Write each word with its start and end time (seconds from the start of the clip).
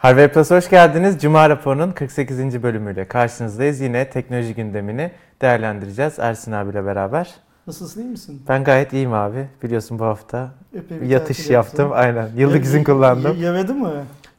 Harvey 0.00 0.28
Plus 0.28 0.50
hoş 0.50 0.70
geldiniz. 0.70 1.18
Cuma 1.22 1.50
raporunun 1.50 1.90
48. 1.90 2.62
bölümüyle 2.62 3.08
karşınızdayız. 3.08 3.80
Yine 3.80 4.10
teknoloji 4.10 4.54
gündemini 4.54 5.10
değerlendireceğiz 5.42 6.18
Ersin 6.18 6.52
abiyle 6.52 6.84
beraber. 6.86 7.34
Nasılsın 7.66 8.00
iyi 8.00 8.10
misin? 8.10 8.42
Ben 8.48 8.64
gayet 8.64 8.92
iyiyim 8.92 9.12
abi. 9.12 9.46
Biliyorsun 9.62 9.98
bu 9.98 10.04
hafta 10.04 10.50
Epey 10.74 11.00
bir 11.00 11.06
yatış 11.06 11.50
yaptım. 11.50 11.84
yaptın. 11.84 12.02
Aynen. 12.02 12.28
Yıllık 12.36 12.64
izin 12.64 12.84
kullandım. 12.84 13.36
Yemedi 13.36 13.72
mi? 13.72 13.88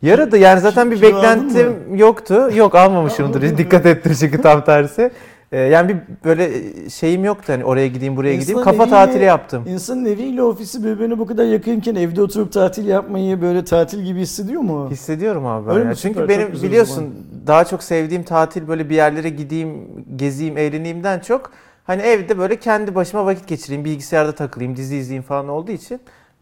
Yaradı 0.02 0.38
yani 0.38 0.60
zaten 0.60 0.92
bir 0.92 1.02
beklentim 1.02 1.96
yoktu. 1.96 2.50
Yok 2.56 2.76
almamışımdır. 2.76 3.58
Dikkat 3.58 3.86
ettim 3.86 4.14
çünkü 4.20 4.42
tam 4.42 4.64
tersi. 4.64 5.12
Ee, 5.52 5.60
yani 5.60 5.90
bir 5.90 5.98
böyle 6.26 6.50
şeyim 6.90 7.24
yoktu 7.26 7.54
hani 7.54 7.66
oraya 7.66 7.88
gideyim 7.88 8.16
buraya 8.18 8.36
gideyim. 8.36 8.60
İnsan 8.60 8.64
Kafa 8.72 8.84
eviyle- 8.84 8.90
tatili 8.90 9.24
yaptım. 9.24 9.64
İnsanın 9.68 10.06
eviyle 10.06 10.44
ofisi 10.44 10.84
birbirine 10.84 11.20
bu 11.20 11.26
kadar 11.26 11.46
yakınken 11.46 11.96
evde 11.96 12.22
oturup 12.22 12.52
tatil 12.54 12.86
yapmayı 12.88 13.42
böyle 13.42 13.64
tatil 13.66 14.02
gibi 14.02 14.20
hissediyor 14.20 14.62
mu? 14.62 14.88
Hissediyorum 14.92 15.46
abi 15.46 15.68
ben 15.68 15.74
Öyle 15.74 15.84
ya. 15.84 15.90
mi? 15.90 15.96
Çünkü 15.96 16.20
Süper, 16.20 16.30
benim 16.30 16.60
o 16.60 16.64
biliyorsun 16.64 17.14
daha 17.48 17.66
çok 17.66 17.84
sevdiğim 17.84 18.24
tatil 18.24 18.68
böyle 18.68 18.90
bir 18.90 18.96
yerlere 18.96 19.30
gideyim, 19.30 19.88
gezeyim, 20.16 20.58
eğleneyimden 20.58 21.20
çok 21.20 21.52
hani 21.84 22.02
evde 22.02 22.38
böyle 22.38 22.56
kendi 22.56 22.96
başıma 22.96 23.26
vakit 23.26 23.48
geçireyim, 23.48 23.86
bilgisayarda 23.86 24.32
takılayım, 24.32 24.76
dizi 24.76 24.96
izleyeyim 24.96 25.24
falan 25.24 25.48
olduğu 25.50 25.72
için 25.72 26.00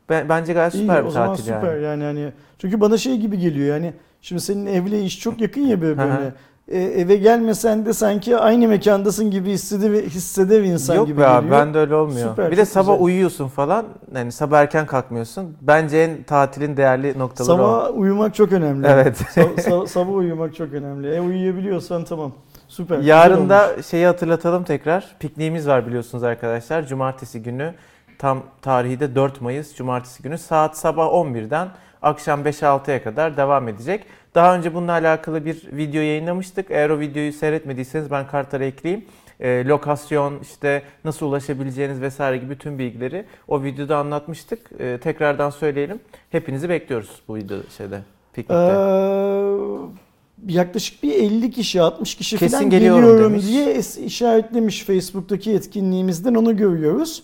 ben, 0.09 0.29
bence 0.29 0.53
gayet 0.53 0.73
İyi, 0.73 0.81
süper 0.81 1.01
o 1.01 1.05
bir 1.05 1.09
zaman 1.11 1.29
tatil 1.29 1.43
süper 1.43 1.77
yani. 1.77 1.83
yani. 1.83 2.03
hani 2.03 2.33
çünkü 2.59 2.81
bana 2.81 2.97
şey 2.97 3.17
gibi 3.17 3.39
geliyor 3.39 3.67
yani 3.75 3.93
şimdi 4.21 4.41
senin 4.41 4.65
evle 4.65 5.01
iş 5.03 5.19
çok 5.19 5.41
yakın 5.41 5.61
ya 5.61 5.77
birbirine. 5.77 6.31
E, 6.71 6.79
eve 6.79 7.15
gelmesen 7.15 7.85
de 7.85 7.93
sanki 7.93 8.37
aynı 8.37 8.67
mekandasın 8.67 9.31
gibi 9.31 9.49
hissede, 9.49 10.05
hisseder 10.05 10.61
insan 10.61 10.95
Yok 10.95 11.07
gibi 11.07 11.21
be 11.21 11.27
abi 11.27 11.43
geliyor. 11.45 11.61
ben 11.61 11.73
de 11.73 11.77
öyle 11.79 11.95
olmuyor. 11.95 12.29
Süper, 12.29 12.51
bir 12.51 12.57
de 12.57 12.65
sabah 12.65 12.91
güzel. 12.93 13.05
uyuyorsun 13.05 13.47
falan. 13.47 13.85
Yani 14.15 14.31
sabah 14.31 14.59
erken 14.59 14.85
kalkmıyorsun. 14.85 15.57
Bence 15.61 15.97
en 15.97 16.23
tatilin 16.23 16.77
değerli 16.77 17.19
noktaları 17.19 17.53
o. 17.53 17.57
Sabah 17.57 17.97
uyumak 17.97 18.35
çok 18.35 18.51
önemli. 18.51 18.87
Evet. 18.87 19.21
Sa- 19.21 19.55
sa- 19.55 19.87
sabah 19.87 20.13
uyumak 20.13 20.55
çok 20.55 20.73
önemli. 20.73 21.15
E 21.15 21.21
uyuyabiliyorsan 21.21 22.03
tamam. 22.03 22.31
Süper. 22.67 22.99
Yarın 22.99 23.49
da 23.49 23.69
şeyi 23.83 24.05
hatırlatalım 24.05 24.63
tekrar. 24.63 25.15
Pikniğimiz 25.19 25.67
var 25.67 25.87
biliyorsunuz 25.87 26.23
arkadaşlar. 26.23 26.87
Cumartesi 26.87 27.43
günü 27.43 27.73
tam 28.19 28.43
tarihi 28.61 28.99
de 28.99 29.15
4 29.15 29.41
Mayıs 29.41 29.75
Cumartesi 29.75 30.23
günü 30.23 30.37
saat 30.37 30.77
sabah 30.77 31.05
11'den 31.05 31.67
akşam 32.01 32.41
5-6'ya 32.43 33.03
kadar 33.03 33.37
devam 33.37 33.67
edecek. 33.67 34.05
Daha 34.35 34.55
önce 34.55 34.73
bununla 34.73 34.91
alakalı 34.91 35.45
bir 35.45 35.61
video 35.71 36.01
yayınlamıştık. 36.01 36.71
Eğer 36.71 36.89
o 36.89 36.99
videoyu 36.99 37.33
seyretmediyseniz 37.33 38.11
ben 38.11 38.27
kartlara 38.27 38.65
ekleyeyim. 38.65 39.05
Ee, 39.39 39.65
lokasyon, 39.65 40.39
işte 40.41 40.81
nasıl 41.05 41.25
ulaşabileceğiniz 41.25 42.01
vesaire 42.01 42.37
gibi 42.37 42.57
tüm 42.57 42.79
bilgileri 42.79 43.25
o 43.47 43.63
videoda 43.63 43.97
anlatmıştık. 43.97 44.59
Ee, 44.79 44.97
tekrardan 45.03 45.49
söyleyelim. 45.49 45.99
Hepinizi 46.29 46.69
bekliyoruz 46.69 47.21
bu 47.27 47.35
video 47.35 47.57
şeyde, 47.77 47.99
piknikte. 48.33 48.55
Ee, 48.55 50.53
yaklaşık 50.53 51.03
bir 51.03 51.13
50 51.13 51.51
kişi 51.51 51.81
60 51.81 52.15
kişi 52.15 52.37
Kesin 52.37 52.57
falan 52.57 52.69
geliyorum 52.69 53.01
geliyorum 53.01 53.31
demiş. 53.31 53.47
diye 53.47 53.75
işaretlemiş 54.05 54.83
Facebook'taki 54.83 55.51
etkinliğimizden 55.51 56.35
onu 56.35 56.57
görüyoruz. 56.57 57.23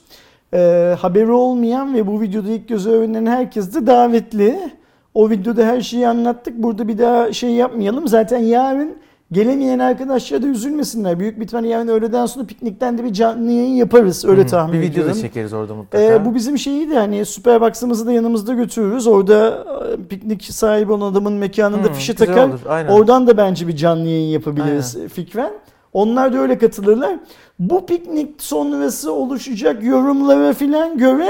Ee, 0.53 0.95
haberi 0.99 1.31
olmayan 1.31 1.93
ve 1.95 2.07
bu 2.07 2.21
videoda 2.21 2.51
ilk 2.51 2.67
göze 2.67 2.89
öğrenen 2.89 3.25
herkes 3.25 3.75
de 3.75 3.87
davetli. 3.87 4.71
O 5.15 5.29
videoda 5.29 5.65
her 5.65 5.81
şeyi 5.81 6.07
anlattık. 6.07 6.57
Burada 6.57 6.87
bir 6.87 6.97
daha 6.97 7.33
şey 7.33 7.49
yapmayalım. 7.51 8.07
Zaten 8.07 8.39
yarın 8.39 8.95
gelemeyen 9.31 9.79
arkadaşlar 9.79 10.43
da 10.43 10.47
üzülmesinler. 10.47 11.19
Büyük 11.19 11.39
bir 11.39 11.45
ihtimalle 11.45 11.67
yarın 11.67 11.87
öğleden 11.87 12.25
sonra 12.25 12.45
piknikten 12.45 12.97
de 12.97 13.03
bir 13.03 13.13
canlı 13.13 13.51
yayın 13.51 13.73
yaparız. 13.73 14.25
Öyle 14.25 14.41
Hı 14.41 14.45
hı. 14.45 14.49
tahmin 14.49 14.73
Bir 14.73 14.79
video 14.79 14.91
ediyorum. 14.91 15.15
da 15.15 15.21
çekeriz 15.21 15.53
orada 15.53 15.75
mutlaka. 15.75 16.03
Ee, 16.03 16.25
bu 16.25 16.35
bizim 16.35 16.57
şeyi 16.57 16.89
de 16.89 16.95
hani 16.97 17.25
Superbox'ımızı 17.25 18.07
da 18.07 18.11
yanımızda 18.11 18.53
götürürüz. 18.53 19.07
Orada 19.07 19.65
e, 20.03 20.07
piknik 20.07 20.43
sahibi 20.43 20.91
olan 20.91 21.11
adamın 21.11 21.33
mekanında 21.33 21.87
Hı, 21.87 21.93
fişi 21.93 22.15
takar. 22.15 22.49
olur, 22.49 22.59
aynen. 22.69 22.89
Oradan 22.91 23.27
da 23.27 23.37
bence 23.37 23.67
bir 23.67 23.75
canlı 23.75 24.07
yayın 24.07 24.29
yapabiliriz 24.29 24.97
fikren. 25.13 25.51
Onlar 25.93 26.33
da 26.33 26.37
öyle 26.37 26.57
katılırlar. 26.57 27.15
Bu 27.59 27.85
piknik 27.85 28.41
sonrası 28.41 29.13
oluşacak 29.13 29.83
yorumlara 29.83 30.53
filan 30.53 30.97
göre 30.97 31.29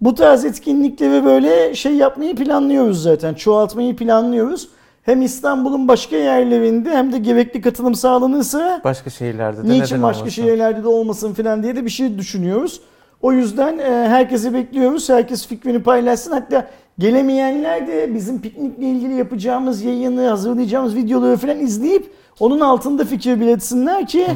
bu 0.00 0.14
tarz 0.14 0.44
etkinlikleri 0.44 1.24
böyle 1.24 1.74
şey 1.74 1.94
yapmayı 1.94 2.36
planlıyoruz 2.36 3.02
zaten. 3.02 3.34
Çoğaltmayı 3.34 3.96
planlıyoruz. 3.96 4.68
Hem 5.02 5.22
İstanbul'un 5.22 5.88
başka 5.88 6.16
yerlerinde 6.16 6.90
hem 6.90 7.12
de 7.12 7.18
gerekli 7.18 7.60
katılım 7.60 7.94
sağlanırsa 7.94 8.80
Başka 8.84 9.10
şehirlerde 9.10 9.64
de 9.64 9.68
Niçin 9.68 10.02
başka 10.02 10.20
olmasın? 10.20 10.42
şehirlerde 10.42 10.82
de 10.82 10.88
olmasın 10.88 11.34
falan 11.34 11.62
diye 11.62 11.76
de 11.76 11.84
bir 11.84 11.90
şey 11.90 12.18
düşünüyoruz. 12.18 12.80
O 13.22 13.32
yüzden 13.32 13.78
e, 13.78 14.08
herkesi 14.08 14.54
bekliyoruz. 14.54 15.08
Herkes 15.08 15.46
fikrini 15.46 15.82
paylaşsın. 15.82 16.32
Hatta 16.32 16.66
gelemeyenler 16.98 17.86
de 17.86 18.14
bizim 18.14 18.40
piknikle 18.40 18.86
ilgili 18.86 19.14
yapacağımız 19.14 19.82
yayını, 19.82 20.28
hazırlayacağımız 20.28 20.96
videoları 20.96 21.36
falan 21.36 21.58
izleyip 21.60 22.12
onun 22.40 22.60
altında 22.60 23.04
fikir 23.04 23.40
belirtsinler 23.40 24.06
ki 24.06 24.26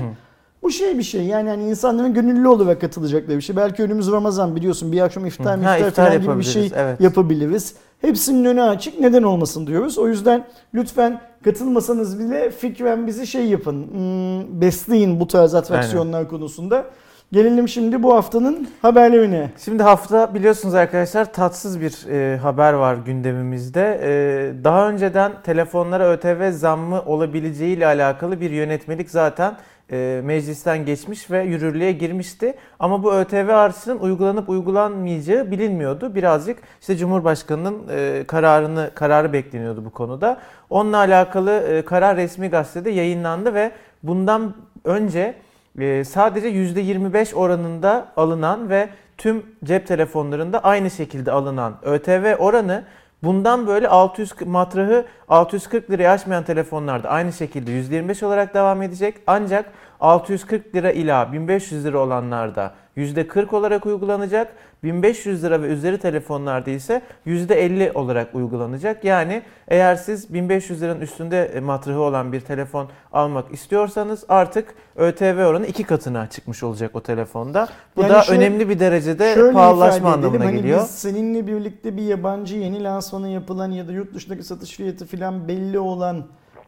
bu 0.62 0.70
şey 0.70 0.98
bir 0.98 1.02
şey. 1.02 1.24
Yani 1.24 1.48
hani 1.48 1.68
insanların 1.68 2.14
gönüllü 2.14 2.48
olarak 2.48 2.80
katılacakları 2.80 3.36
bir 3.36 3.42
şey. 3.42 3.56
Belki 3.56 3.82
önümüz 3.82 4.12
Ramazan 4.12 4.56
biliyorsun. 4.56 4.92
Bir 4.92 5.00
akşam 5.00 5.26
iftar, 5.26 5.46
Ha, 5.46 5.56
miftar 5.56 5.88
iftar 5.88 6.06
falan 6.06 6.22
gibi 6.22 6.38
bir 6.38 6.42
şey 6.42 6.62
yapabiliriz, 6.62 6.86
evet. 6.86 7.00
yapabiliriz. 7.00 7.74
Hepsinin 8.00 8.44
önü 8.44 8.62
açık. 8.62 9.00
Neden 9.00 9.22
olmasın 9.22 9.66
diyoruz. 9.66 9.98
O 9.98 10.08
yüzden 10.08 10.46
lütfen 10.74 11.20
katılmasanız 11.44 12.18
bile 12.18 12.50
fikren 12.50 13.06
bizi 13.06 13.26
şey 13.26 13.46
yapın. 13.46 13.86
hmm, 13.92 14.60
besleyin 14.60 15.20
bu 15.20 15.26
tarz 15.26 15.54
atraksiyonlar 15.54 16.28
konusunda. 16.28 16.86
Gelelim 17.32 17.68
şimdi 17.68 18.02
bu 18.02 18.14
haftanın 18.14 18.68
haberlerine. 18.82 19.50
Şimdi 19.64 19.82
hafta 19.82 20.34
biliyorsunuz 20.34 20.74
arkadaşlar 20.74 21.32
tatsız 21.32 21.80
bir 21.80 22.08
e, 22.10 22.36
haber 22.36 22.72
var 22.72 22.94
gündemimizde. 22.94 24.00
E, 24.02 24.64
daha 24.64 24.88
önceden 24.88 25.32
telefonlara 25.42 26.08
ÖTV 26.08 26.50
zammı 26.50 27.02
olabileceği 27.02 27.76
ile 27.76 27.86
alakalı 27.86 28.40
bir 28.40 28.50
yönetmelik 28.50 29.10
zaten 29.10 29.56
e, 29.92 30.20
meclisten 30.24 30.86
geçmiş 30.86 31.30
ve 31.30 31.42
yürürlüğe 31.42 31.92
girmişti. 31.92 32.54
Ama 32.78 33.02
bu 33.02 33.14
ÖTV 33.14 33.48
artışının 33.48 33.98
uygulanıp 33.98 34.48
uygulanmayacağı 34.48 35.50
bilinmiyordu. 35.50 36.14
Birazcık 36.14 36.58
işte 36.80 36.96
Cumhurbaşkanı'nın 36.96 37.78
e, 37.90 38.24
kararını 38.26 38.90
kararı 38.94 39.32
bekleniyordu 39.32 39.84
bu 39.84 39.90
konuda. 39.90 40.38
Onunla 40.70 40.96
alakalı 40.96 41.50
e, 41.52 41.84
karar 41.84 42.16
resmi 42.16 42.48
gazetede 42.48 42.90
yayınlandı 42.90 43.54
ve 43.54 43.72
bundan 44.02 44.54
önce 44.84 45.34
e, 45.78 46.04
sadece 46.04 46.48
%25 46.48 47.34
oranında 47.34 48.08
alınan 48.16 48.70
ve 48.70 48.88
tüm 49.18 49.46
cep 49.64 49.86
telefonlarında 49.86 50.58
aynı 50.64 50.90
şekilde 50.90 51.32
alınan 51.32 51.74
ÖTV 51.82 52.34
oranı 52.38 52.84
bundan 53.22 53.66
böyle 53.66 53.88
600 53.88 54.32
matrahı 54.46 55.04
640 55.28 55.90
liraya 55.90 56.12
aşmayan 56.12 56.44
telefonlarda 56.44 57.08
aynı 57.08 57.32
şekilde 57.32 57.70
%25 57.70 58.24
olarak 58.24 58.54
devam 58.54 58.82
edecek. 58.82 59.14
Ancak 59.26 59.72
640 60.00 60.74
lira 60.74 60.90
ila 60.90 61.32
1500 61.32 61.84
lira 61.84 61.98
olanlarda 61.98 62.74
%40 62.96 63.56
olarak 63.56 63.86
uygulanacak. 63.86 64.52
1500 64.82 65.44
lira 65.44 65.62
ve 65.62 65.66
üzeri 65.66 65.98
telefonlarda 65.98 66.70
ise 66.70 67.02
%50 67.26 67.92
olarak 67.92 68.34
uygulanacak. 68.34 69.04
Yani 69.04 69.42
eğer 69.68 69.96
siz 69.96 70.34
1500 70.34 70.82
liranın 70.82 71.00
üstünde 71.00 71.44
e, 71.44 71.60
matrahı 71.60 72.00
olan 72.00 72.32
bir 72.32 72.40
telefon 72.40 72.88
almak 73.12 73.52
istiyorsanız 73.54 74.24
artık 74.28 74.74
ÖTV 74.96 75.46
oranı 75.46 75.66
iki 75.66 75.84
katına 75.84 76.26
çıkmış 76.30 76.62
olacak 76.62 76.90
o 76.94 77.00
telefonda. 77.00 77.68
Bu 77.96 78.02
Yani 78.02 78.12
da 78.12 78.22
şöyle- 78.22 78.40
önemli 78.40 78.68
bir 78.68 78.80
derecede 78.80 79.52
pahalılaşma 79.52 80.12
anlamına 80.12 80.44
hani 80.44 80.56
geliyor. 80.56 80.80
Biz 80.82 80.90
seninle 80.90 81.46
birlikte 81.46 81.96
bir 81.96 82.02
yabancı 82.02 82.56
yeni 82.56 82.82
lansmanı 82.84 83.28
yapılan 83.28 83.70
ya 83.70 83.88
da 83.88 83.92
yurt 83.92 84.14
dışındaki 84.14 84.42
satış 84.42 84.70
fiyatı 84.76 85.06
falan 85.06 85.48
belli 85.48 85.78
olan 85.78 86.24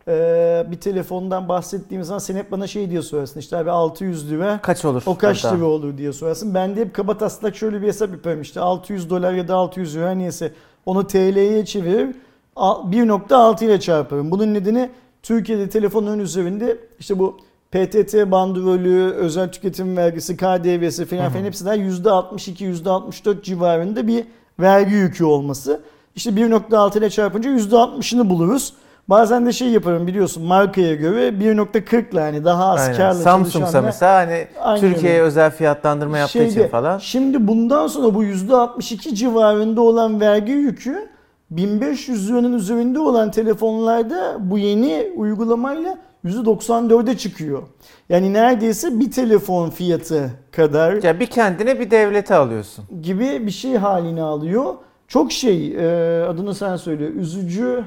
e, 0.09 0.67
bir 0.71 0.77
telefondan 0.77 1.49
bahsettiğimiz 1.49 2.07
zaman 2.09 2.19
sen 2.19 2.37
hep 2.37 2.53
bana 2.53 2.67
şey 2.67 2.91
diye 2.91 3.03
sorarsın 3.03 3.41
işte 3.41 3.57
abi 3.57 3.71
600 3.71 4.31
lira 4.31 4.59
Kaç 4.63 4.85
olur? 4.85 5.03
o 5.07 5.19
kaç 5.19 5.45
hatta? 5.45 5.57
lira 5.57 5.65
olur 5.65 5.99
diye 5.99 6.13
sorarsın. 6.13 6.55
Ben 6.55 6.77
de 6.77 6.81
hep 6.81 6.95
kaba 6.95 7.19
taslak 7.19 7.57
şöyle 7.57 7.83
bir 7.83 7.87
hesap 7.87 8.11
yaparım 8.11 8.41
işte 8.43 8.61
600 8.61 9.11
dolar 9.11 9.33
ya 9.33 9.49
da 9.49 9.55
600 9.55 9.97
lira 9.97 10.11
neyse 10.11 10.53
onu 10.87 11.07
TL'ye 11.07 11.65
çevirip 11.65 12.17
a- 12.57 12.91
1.6 12.93 13.65
ile 13.65 13.81
çarparım. 13.81 14.31
Bunun 14.31 14.55
nedeni 14.55 14.91
Türkiye'de 15.23 15.69
telefonların 15.69 16.19
üzerinde 16.19 16.79
işte 17.01 17.19
bu 17.19 17.37
PTT 17.71 18.15
bandrolü, 18.31 19.13
özel 19.13 19.53
tüketim 19.53 19.97
vergisi, 19.97 20.37
KDV'si 20.37 21.05
falan 21.07 21.31
filan 21.33 21.45
hepsinden 21.45 21.79
%62, 21.79 22.65
%64 22.65 23.43
civarında 23.43 24.07
bir 24.07 24.25
vergi 24.61 24.95
yükü 24.95 25.25
olması. 25.25 25.81
İşte 26.17 26.31
1.6 26.31 26.99
ile 26.99 27.11
çarpınca 27.11 27.51
%60'ını 27.51 28.31
buluruz. 28.31 28.73
Bazen 29.09 29.47
de 29.47 29.53
şey 29.53 29.69
yaparım 29.69 30.07
biliyorsun 30.07 30.43
markaya 30.43 30.95
göre 30.95 31.29
1.40 31.29 32.13
ile 32.13 32.21
yani 32.21 32.45
daha 32.45 32.65
az 32.73 32.81
Aynen. 32.81 32.97
karla 32.97 33.15
Samsung'sa 33.15 33.83
mesela 33.83 34.15
hani 34.15 34.47
Aynen 34.61 34.81
Türkiye'ye 34.81 35.23
özel 35.23 35.51
fiyatlandırma 35.51 36.19
yaptığı 36.19 36.43
için 36.43 36.55
Şeyde, 36.55 36.69
falan. 36.69 36.99
Şimdi 36.99 37.47
bundan 37.49 37.87
sonra 37.87 38.15
bu 38.15 38.25
%62 38.25 39.15
civarında 39.15 39.81
olan 39.81 40.21
vergi 40.21 40.53
yükü 40.53 41.09
1500 41.51 42.31
liranın 42.31 42.53
üzerinde 42.53 42.99
olan 42.99 43.31
telefonlarda 43.31 44.37
bu 44.41 44.59
yeni 44.59 45.13
uygulamayla 45.17 45.99
%94'e 46.25 47.17
çıkıyor. 47.17 47.63
Yani 48.09 48.33
neredeyse 48.33 49.01
bir 49.01 49.11
telefon 49.11 49.71
fiyatı 49.71 50.31
kadar 50.53 51.03
Ya 51.03 51.21
bir 51.21 51.27
kendine 51.27 51.81
bir 51.81 51.91
devlete 51.91 52.35
alıyorsun. 52.35 52.85
gibi 53.03 53.47
bir 53.47 53.51
şey 53.51 53.77
haline 53.77 54.23
alıyor. 54.23 54.75
Çok 55.09 55.33
şey 55.33 55.75
e, 55.79 56.25
adını 56.25 56.55
sen 56.55 56.77
söyle 56.77 57.05
üzücü 57.05 57.85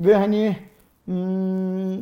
ve 0.00 0.14
hani 0.14 0.56
hmm, 1.04 1.98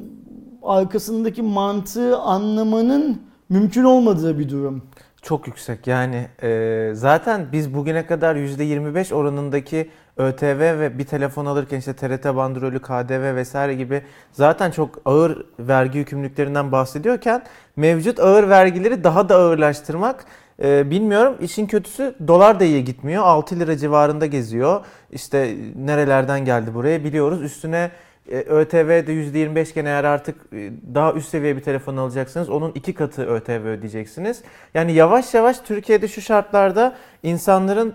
arkasındaki 0.63 1.43
mantığı 1.43 2.19
anlamanın 2.19 3.23
mümkün 3.49 3.85
olmadığı 3.85 4.39
bir 4.39 4.49
durum. 4.49 4.83
Çok 5.23 5.47
yüksek 5.47 5.87
yani 5.87 6.29
e, 6.43 6.91
zaten 6.95 7.47
biz 7.53 7.75
bugüne 7.75 8.07
kadar 8.07 8.37
%25 8.37 9.15
oranındaki 9.15 9.91
ÖTV 10.17 10.81
ve 10.81 10.99
bir 10.99 11.05
telefon 11.05 11.47
alırken 11.47 11.79
işte 11.79 11.93
TRT 11.93 12.25
bandrolü, 12.25 12.83
KDV 12.83 13.35
vesaire 13.35 13.75
gibi 13.75 14.03
zaten 14.33 14.71
çok 14.71 15.01
ağır 15.05 15.47
vergi 15.59 15.99
yükümlülüklerinden 15.99 16.73
bahsediyorken 16.73 17.43
mevcut 17.77 18.21
ağır 18.21 18.49
vergileri 18.49 19.05
daha 19.05 19.29
da 19.29 19.37
ağırlaştırmak 19.37 20.25
e, 20.63 20.91
bilmiyorum. 20.91 21.37
İşin 21.41 21.67
kötüsü 21.67 22.15
dolar 22.29 22.61
da 22.61 22.65
iyi 22.65 22.85
gitmiyor. 22.85 23.23
6 23.23 23.61
lira 23.61 23.77
civarında 23.77 24.27
geziyor. 24.27 24.85
İşte 25.13 25.57
nerelerden 25.77 26.45
geldi 26.45 26.75
buraya 26.75 27.05
biliyoruz. 27.05 27.43
Üstüne 27.43 27.91
e, 28.31 28.37
ÖTV 28.37 29.07
de 29.07 29.13
%25 29.13 29.71
iken 29.71 29.85
eğer 29.85 30.05
artık 30.05 30.37
e, 30.53 30.71
daha 30.95 31.13
üst 31.13 31.29
seviye 31.29 31.57
bir 31.57 31.63
telefon 31.63 31.97
alacaksınız 31.97 32.51
onun 32.51 32.73
iki 32.75 32.95
katı 32.95 33.27
ÖTV 33.27 33.67
ödeyeceksiniz. 33.67 34.43
Yani 34.75 34.93
yavaş 34.93 35.35
yavaş 35.35 35.59
Türkiye'de 35.59 36.09
şu 36.09 36.21
şartlarda 36.21 36.97
insanların 37.23 37.95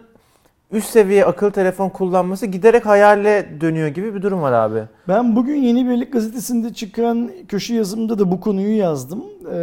üst 0.73 0.89
seviye 0.89 1.25
akıllı 1.25 1.51
telefon 1.51 1.89
kullanması 1.89 2.45
giderek 2.45 2.85
hayale 2.85 3.49
dönüyor 3.61 3.87
gibi 3.87 4.15
bir 4.15 4.21
durum 4.21 4.41
var 4.41 4.51
abi. 4.51 4.79
Ben 5.07 5.35
bugün 5.35 5.55
Yeni 5.55 5.89
Birlik 5.89 6.13
gazetesinde 6.13 6.73
çıkan 6.73 7.31
köşe 7.47 7.75
yazımda 7.75 8.19
da 8.19 8.31
bu 8.31 8.39
konuyu 8.39 8.77
yazdım. 8.77 9.23
Ee, 9.53 9.57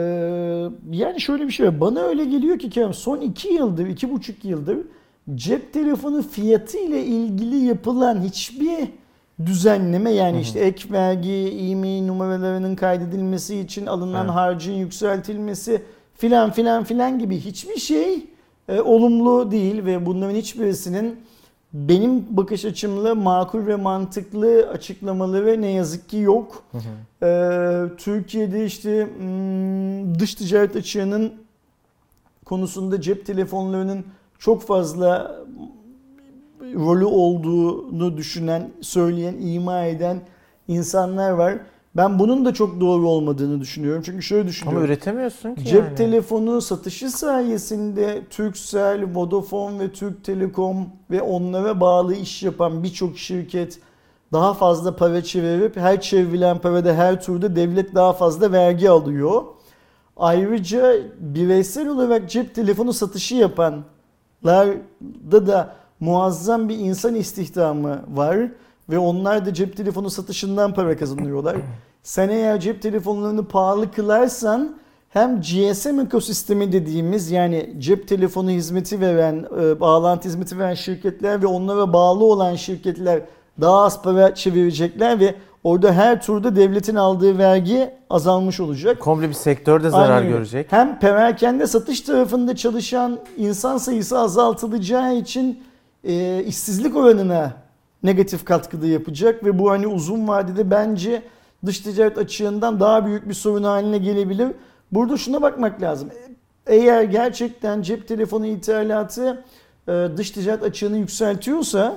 yani 0.91 1.21
şöyle 1.21 1.47
bir 1.47 1.53
şey 1.53 1.67
var. 1.67 1.81
Bana 1.81 2.01
öyle 2.01 2.25
geliyor 2.25 2.59
ki 2.59 2.71
Kerem 2.71 2.95
son 2.95 3.21
iki 3.21 3.49
yıldır, 3.49 3.87
iki 3.87 4.12
buçuk 4.12 4.45
yıldır 4.45 4.79
cep 5.35 5.73
telefonu 5.73 6.23
fiyatı 6.23 6.79
ile 6.79 7.05
ilgili 7.05 7.56
yapılan 7.56 8.23
hiçbir 8.23 8.89
düzenleme 9.47 10.11
yani 10.11 10.41
işte 10.41 10.61
ek 10.61 10.85
vergi, 10.93 11.33
e-mail 11.71 12.06
numaralarının 12.06 12.77
kaydedilmesi 12.77 13.59
için 13.59 13.87
alınan 13.87 14.25
Evet. 14.25 14.35
harcın 14.35 14.73
yükseltilmesi 14.73 15.83
filan 16.17 16.51
filan 16.51 16.85
filan 16.85 17.19
gibi 17.19 17.37
hiçbir 17.37 17.77
şey 17.77 18.27
e, 18.70 18.81
olumlu 18.81 19.50
değil 19.50 19.84
ve 19.84 20.06
bunların 20.06 20.34
hiçbirisinin 20.34 21.20
benim 21.72 22.37
bakış 22.37 22.64
açımla 22.64 23.14
makul 23.14 23.67
ve 23.67 23.76
mantıklı 23.76 24.69
açıklamaları 24.72 25.62
ne 25.62 25.70
yazık 25.70 26.08
ki 26.08 26.17
yok. 26.17 26.62
Ee, 27.22 27.82
Türkiye'de 27.99 28.64
işte 28.64 29.08
hmm, 29.19 30.19
dış 30.19 30.34
ticaret 30.34 30.76
açığının 30.76 31.32
konusunda 32.44 33.00
cep 33.00 33.26
telefonlarının 33.26 34.05
çok 34.38 34.62
fazla 34.62 35.37
rolü 36.61 37.05
olduğunu 37.05 38.17
düşünen, 38.17 38.70
söyleyen, 38.81 39.34
ima 39.40 39.84
eden 39.84 40.20
insanlar 40.69 41.31
var. 41.31 41.58
Ben 41.97 42.19
bunun 42.19 42.45
da 42.45 42.55
çok 42.55 42.81
doğru 42.81 43.09
olmadığını 43.09 43.61
düşünüyorum. 43.61 44.03
Çünkü 44.07 44.23
şöyle 44.23 44.41
Ama 44.43 44.49
düşünüyorum. 44.49 44.85
üretemiyorsun 44.85 45.55
ki 45.55 45.65
Cep 45.65 45.85
yani. 45.85 45.95
telefonu 45.95 46.61
satışı 46.61 47.11
sayesinde 47.11 48.23
Turkcell, 48.31 49.15
Vodafone 49.15 49.79
ve 49.79 49.93
Türk 49.93 50.25
Telekom 50.25 50.89
ve 51.11 51.23
onlara 51.23 51.81
bağlı 51.81 52.15
iş 52.15 52.43
yapan 52.43 52.83
birçok 52.83 53.19
şirket 53.19 53.79
daha 54.33 54.55
fazla 54.55 54.97
para 54.97 55.23
çevirip 55.23 55.77
her 55.77 56.01
çevrilen 56.01 56.59
parada 56.59 56.95
her 56.95 57.23
turda 57.23 57.57
devlet 57.57 57.95
daha 57.95 58.13
fazla 58.13 58.53
vergi 58.53 58.91
alıyor. 58.91 59.43
Ayrıca 60.17 60.97
bireysel 61.21 61.89
olarak 61.89 62.31
cep 62.31 62.55
telefonu 62.55 62.93
satışı 62.93 63.35
yapanlarda 63.35 63.87
da 65.47 65.75
muazzam 66.01 66.69
bir 66.69 66.79
insan 66.79 67.15
istihdamı 67.15 68.01
var 68.09 68.39
ve 68.91 68.99
onlar 68.99 69.47
da 69.47 69.55
cep 69.55 69.77
telefonu 69.77 70.11
satışından 70.11 70.75
para 70.75 70.97
kazanıyorlar. 70.97 71.57
Sen 72.03 72.29
eğer 72.29 72.61
cep 72.61 72.83
telefonlarını 72.83 73.45
pahalı 73.45 73.93
kılarsan 73.93 74.77
hem 75.09 75.41
GSM 75.41 76.01
ekosistemi 76.01 76.73
dediğimiz 76.73 77.31
yani 77.31 77.75
cep 77.79 78.09
telefonu 78.09 78.51
hizmeti 78.51 79.01
veren, 79.01 79.47
e, 79.61 79.81
bağlantı 79.81 80.29
hizmeti 80.29 80.59
veren 80.59 80.75
şirketler 80.75 81.43
ve 81.43 81.47
onlara 81.47 81.93
bağlı 81.93 82.25
olan 82.25 82.55
şirketler 82.55 83.23
daha 83.61 83.83
az 83.85 84.03
para 84.03 84.35
çevirecekler 84.35 85.21
ve 85.21 85.35
orada 85.65 85.93
her 85.93 86.23
turda 86.23 86.57
devletin 86.57 86.95
aldığı 86.95 87.39
vergi 87.39 87.91
azalmış 88.11 88.61
olacak. 88.61 89.01
Komple 89.01 89.29
bir 89.29 89.35
sektör 89.35 89.83
de 89.83 89.91
zarar 89.91 90.17
Aynen 90.17 90.33
görecek. 90.33 90.73
Hem 90.73 90.99
perakende 90.99 91.67
satış 91.67 92.01
tarafında 92.01 92.57
çalışan 92.57 93.19
insan 93.37 93.79
sayısı 93.79 94.19
azaltılacağı 94.19 95.17
için 95.17 95.63
e, 96.05 96.45
işsizlik 96.45 96.97
oranına 96.97 97.53
negatif 98.02 98.44
katkıda 98.44 98.87
yapacak 98.87 99.44
ve 99.44 99.58
bu 99.58 99.70
hani 99.70 99.87
uzun 99.87 100.29
vadede 100.29 100.70
bence 100.70 101.23
dış 101.67 101.81
ticaret 101.81 102.19
açığından 102.19 102.81
daha 102.81 103.06
büyük 103.06 103.29
bir 103.29 103.35
sorun 103.35 103.62
haline 103.62 103.99
gelebilir. 103.99 104.49
Burada 104.93 105.17
şuna 105.17 105.43
bakmak 105.43 105.82
lazım. 105.82 106.08
Eğer 106.67 107.02
gerçekten 107.02 107.82
cep 107.82 108.08
telefonu 108.08 108.47
ithalatı 108.47 109.44
e, 109.88 110.08
dış 110.17 110.31
ticaret 110.31 110.62
açığını 110.62 110.97
yükseltiyorsa 110.97 111.97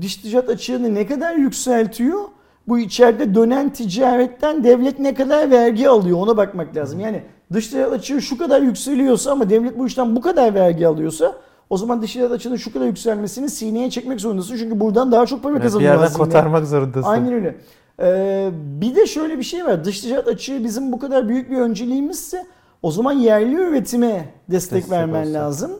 dış 0.00 0.16
ticaret 0.16 0.48
açığını 0.48 0.94
ne 0.94 1.06
kadar 1.06 1.34
yükseltiyor? 1.34 2.20
Bu 2.68 2.78
içeride 2.78 3.34
dönen 3.34 3.72
ticaretten 3.72 4.64
devlet 4.64 4.98
ne 4.98 5.14
kadar 5.14 5.50
vergi 5.50 5.88
alıyor 5.88 6.18
ona 6.18 6.36
bakmak 6.36 6.76
lazım. 6.76 7.00
Yani 7.00 7.22
dış 7.52 7.68
ticaret 7.68 7.92
açığı 7.92 8.22
şu 8.22 8.38
kadar 8.38 8.62
yükseliyorsa 8.62 9.32
ama 9.32 9.50
devlet 9.50 9.78
bu 9.78 9.86
işten 9.86 10.16
bu 10.16 10.20
kadar 10.20 10.54
vergi 10.54 10.86
alıyorsa 10.86 11.34
o 11.70 11.76
zaman 11.76 12.02
dış 12.02 12.12
ticaret 12.12 12.32
açığının 12.32 12.56
şu 12.56 12.72
kadar 12.72 12.86
yükselmesini 12.86 13.50
sineye 13.50 13.90
çekmek 13.90 14.20
zorundasın. 14.20 14.56
Çünkü 14.56 14.80
buradan 14.80 15.12
daha 15.12 15.26
çok 15.26 15.42
para 15.42 15.52
Evet, 15.52 15.60
bir 15.62 15.66
kazanıyor 15.66 15.90
yerden 15.90 16.02
hazine. 16.04 16.18
kotarmak 16.24 16.66
zorundasın. 16.66 17.08
Aynen 17.08 17.32
öyle. 17.32 17.56
Ee, 18.02 18.50
bir 18.80 18.94
de 18.94 19.06
şöyle 19.06 19.38
bir 19.38 19.42
şey 19.42 19.64
var. 19.66 19.84
Dış 19.84 20.00
ticaret 20.00 20.28
açığı 20.28 20.64
bizim 20.64 20.92
bu 20.92 20.98
kadar 20.98 21.28
büyük 21.28 21.50
bir 21.50 21.56
önceliğimizse 21.56 22.46
o 22.82 22.90
zaman 22.90 23.12
yerli 23.12 23.54
üretime 23.54 24.24
destek, 24.50 24.76
Destek 24.78 24.90
vermen 24.90 25.22
olsun. 25.22 25.34
lazım. 25.34 25.70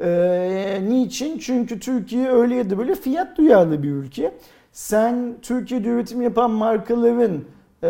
Ee, 0.00 0.80
niçin? 0.88 1.38
Çünkü 1.38 1.80
Türkiye 1.80 2.30
öyle 2.30 2.54
ya 2.54 2.70
da 2.70 2.78
böyle 2.78 2.94
fiyat 2.94 3.38
duyarlı 3.38 3.82
bir 3.82 3.90
ülke. 3.90 4.34
Sen 4.72 5.34
Türkiye'de 5.42 5.88
üretim 5.88 6.22
yapan 6.22 6.50
markaların 6.50 7.38
e, 7.82 7.88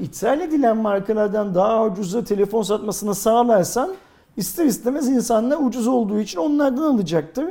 ithal 0.00 0.40
edilen 0.40 0.76
markalardan 0.76 1.54
daha 1.54 1.84
ucuza 1.84 2.24
telefon 2.24 2.62
satmasını 2.62 3.14
sağlarsan 3.14 3.90
ister 4.38 4.64
istemez 4.64 5.08
insanlar 5.08 5.58
ucuz 5.60 5.86
olduğu 5.86 6.20
için 6.20 6.38
onlardan 6.38 6.82
alacaktır. 6.82 7.44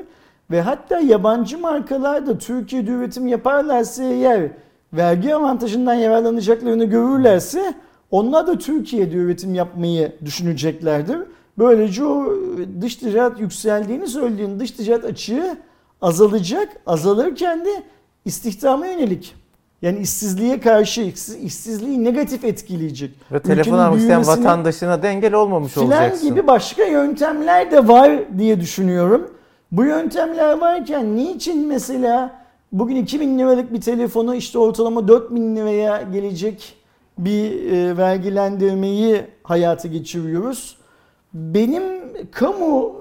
Ve 0.52 0.62
hatta 0.62 1.00
yabancı 1.00 1.58
markalar 1.58 2.28
da 2.28 2.38
Türkiye'de 2.38 2.92
üretim 2.92 3.28
yaparlarsa 3.28 4.04
eğer 4.04 4.50
vergi 4.94 5.36
avantajından 5.36 5.94
yararlanacaklarını 5.94 6.86
görürlerse 6.86 7.74
onlar 8.12 8.48
da 8.48 8.58
Türkiye'de 8.58 9.16
üretim 9.16 9.56
yapmayı 9.56 10.12
düşüneceklerdir. 10.26 11.18
Böylece 11.58 12.06
o 12.06 12.34
dış 12.82 12.96
ticaret 12.96 13.40
yükseldiğini 13.40 14.08
söylediğin 14.08 14.60
dış 14.60 14.72
ticaret 14.72 15.06
açığı 15.06 15.58
azalacak. 16.02 16.70
Azalırken 16.86 17.66
de 17.66 17.84
istihdama 18.26 18.88
yönelik 18.88 19.36
yani 19.82 20.00
işsizliğe 20.00 20.60
karşı 20.60 21.02
işsiz- 21.02 21.40
işsizliği 21.40 22.04
negatif 22.04 22.44
etkileyecek. 22.44 23.12
Ve 23.32 23.40
telefon 23.40 23.78
almak 23.78 24.00
isteyen 24.00 24.28
vatandaşına 24.28 25.04
da 25.04 25.08
engel 25.08 25.34
olmamış 25.34 25.72
filan 25.74 25.88
olacaksın. 25.88 26.30
gibi 26.30 26.48
başka 26.48 26.84
yöntemler 26.84 27.72
de 27.72 27.88
var 27.88 28.12
diye 28.38 28.60
düşünüyorum. 28.62 29.32
Bu 29.72 29.84
yöntemler 29.86 30.58
varken 30.58 31.16
niçin 31.16 31.68
mesela 31.68 32.44
bugün 32.72 32.96
2000 32.96 33.40
liralık 33.40 33.74
bir 33.74 33.82
telefonu 33.82 34.36
işte 34.36 34.60
ortalama 34.60 35.08
4000 35.08 35.56
liraya 35.56 36.02
gelecek 36.02 36.74
bir 37.18 37.72
e, 37.72 37.98
vergilendirmeyi 37.98 39.22
hayata 39.44 39.88
geçiriyoruz. 39.88 40.78
Benim 41.34 41.84
kamu 42.32 42.96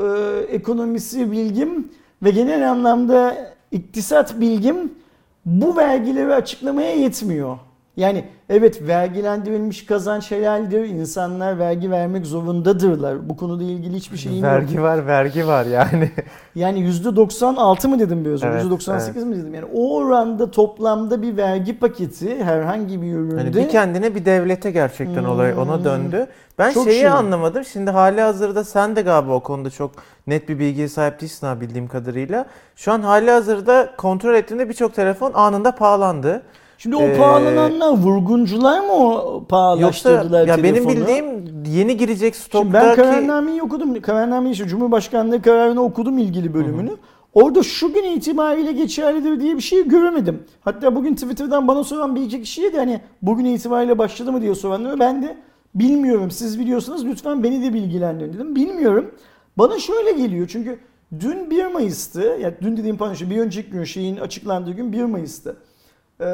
e, 0.00 0.06
ekonomisi 0.54 1.32
bilgim 1.32 1.88
ve 2.22 2.30
genel 2.30 2.70
anlamda 2.70 3.36
iktisat 3.72 4.40
bilgim 4.40 4.92
bu 5.44 5.76
vergileri 5.76 6.34
açıklamaya 6.34 6.94
yetmiyor. 6.94 7.58
Yani 8.00 8.24
evet 8.48 8.88
vergilendirilmiş 8.88 9.86
kazanç 9.86 10.30
helaldir. 10.30 10.84
İnsanlar 10.84 11.58
vergi 11.58 11.90
vermek 11.90 12.26
zorundadırlar. 12.26 13.28
Bu 13.28 13.36
konuda 13.36 13.62
ilgili 13.62 13.96
hiçbir 13.96 14.16
şeyim 14.16 14.36
yok. 14.44 14.52
Vergi 14.52 14.82
var, 14.82 15.06
vergi 15.06 15.46
var 15.46 15.66
yani. 15.66 16.10
Yani 16.54 16.80
%96 16.88 17.88
mı 17.88 17.98
dedim 17.98 18.24
biraz 18.24 18.42
önce? 18.42 18.48
Evet, 18.48 18.64
%98 18.64 19.24
mi 19.24 19.36
dedim? 19.36 19.54
Yani 19.54 19.64
o 19.74 19.96
oranda 19.96 20.50
toplamda 20.50 21.22
bir 21.22 21.36
vergi 21.36 21.78
paketi 21.78 22.44
herhangi 22.44 23.02
bir 23.02 23.12
üründe 23.12 23.36
Hani 23.36 23.54
bir 23.54 23.68
kendine 23.68 24.14
bir 24.14 24.24
devlete 24.24 24.70
gerçekten 24.70 25.24
olay 25.24 25.54
ona 25.54 25.76
Hmm. 25.76 25.84
döndü. 25.84 26.26
Ben 26.58 26.72
Çok 26.72 26.84
şeyi 26.84 27.00
şey. 27.00 27.08
anlamadım. 27.08 27.64
Şimdi 27.64 27.90
hali 27.90 28.20
hazırda 28.20 28.64
sen 28.64 28.96
de 28.96 29.02
galiba 29.02 29.32
o 29.32 29.40
konuda 29.40 29.70
çok 29.70 29.90
net 30.26 30.48
bir 30.48 30.58
bilgiye 30.58 30.88
sahip 30.88 31.20
değilsin 31.20 31.46
abi 31.46 31.60
bildiğim 31.60 31.88
kadarıyla. 31.88 32.46
Şu 32.76 32.92
an 32.92 33.02
hali 33.02 33.30
hazırda 33.30 33.90
kontrol 33.96 34.34
ettiğimde 34.34 34.68
birçok 34.68 34.94
telefon 34.94 35.30
anında 35.34 35.74
pahalandı. 35.74 36.42
Şimdi 36.82 36.96
o 36.96 37.02
Ee, 37.02 37.16
pahalananlar 37.16 37.88
vurguncular 37.88 38.80
mı 38.80 38.92
o 38.92 39.24
Yoksa 39.24 39.46
pahalaştırdılar 39.48 40.48
ya 40.48 40.62
benim 40.62 40.74
telefonu? 40.74 40.96
bildiğim 40.96 41.44
yeni 41.74 41.96
girecek 41.96 42.34
Şimdi 42.34 42.72
ben 42.72 42.80
stoktaki 42.80 42.96
kararnameyi 42.96 43.62
okudum. 43.62 44.00
Kararnameyi 44.00 44.52
işte 44.52 44.68
Cumhurbaşkanlığı 44.68 45.42
kararını 45.42 45.82
okudum 45.82 46.18
ilgili 46.18 46.54
bölümünü. 46.54 46.90
Orada 47.34 47.62
şu 47.62 47.92
gün 47.92 48.04
itibariyle 48.04 48.72
geçerlidir 48.72 49.40
diye 49.40 49.56
bir 49.56 49.60
şey 49.60 49.88
göremedim. 49.88 50.42
Hatta 50.60 50.96
bugün 50.96 51.14
Twitter'dan 51.14 51.68
bana 51.68 51.84
soran 51.84 52.16
bir 52.16 52.22
iki 52.22 52.42
kişiye 52.42 52.72
de 52.72 52.78
hani 52.78 53.00
bugün 53.22 53.44
itibariyle 53.44 53.98
başladı 53.98 54.32
mı 54.32 54.42
diye 54.42 54.54
soranlara 54.54 54.98
ben 54.98 55.22
de 55.22 55.36
bilmiyorum. 55.74 56.30
Siz 56.30 56.58
biliyorsanız 56.58 57.04
lütfen 57.04 57.42
beni 57.42 57.62
de 57.62 57.74
bilgilendirin 57.74 58.32
dedim. 58.32 58.56
Bilmiyorum. 58.56 59.14
Bana 59.58 59.78
şöyle 59.78 60.12
geliyor 60.12 60.48
çünkü 60.52 60.78
dün 61.20 61.50
1 61.50 61.66
Mayıs'tı. 61.66 62.38
Yani 62.40 62.54
dün 62.62 62.76
dediğim 62.76 62.96
pardon 62.96 63.30
bir 63.30 63.38
önceki 63.38 63.70
gün 63.70 63.84
şeyin 63.84 64.16
açıklandığı 64.16 64.72
gün 64.72 64.92
1 64.92 65.02
Mayıs'tı. 65.02 65.56
Ee, 66.20 66.26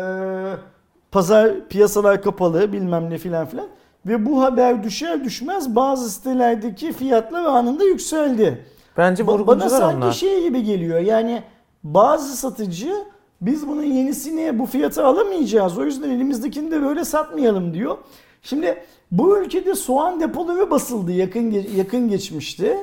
pazar 1.12 1.68
piyasalar 1.68 2.22
kapalı 2.22 2.72
bilmem 2.72 3.10
ne 3.10 3.18
filan 3.18 3.46
filan. 3.46 3.66
Ve 4.06 4.26
bu 4.26 4.42
haber 4.42 4.82
düşer 4.82 5.24
düşmez 5.24 5.76
bazı 5.76 6.10
sitelerdeki 6.10 6.92
fiyatlar 6.92 7.44
anında 7.44 7.84
yükseldi. 7.84 8.64
Bence 8.96 9.22
Ba- 9.22 9.26
Bana 9.26 9.38
vurguncular 9.38 9.68
sanki 9.68 9.96
onlar. 9.96 10.12
şey 10.12 10.42
gibi 10.42 10.62
geliyor 10.62 10.98
yani 11.00 11.42
bazı 11.84 12.36
satıcı 12.36 12.92
biz 13.40 13.68
bunun 13.68 13.82
yenisini 13.82 14.58
bu 14.58 14.66
fiyata 14.66 15.04
alamayacağız 15.04 15.78
o 15.78 15.84
yüzden 15.84 16.10
elimizdekini 16.10 16.70
de 16.70 16.82
böyle 16.82 17.04
satmayalım 17.04 17.74
diyor. 17.74 17.98
Şimdi 18.42 18.84
bu 19.10 19.38
ülkede 19.38 19.74
soğan 19.74 20.20
depoları 20.20 20.70
basıldı 20.70 21.12
yakın 21.12 21.50
yakın 21.76 22.08
geçmişti. 22.08 22.76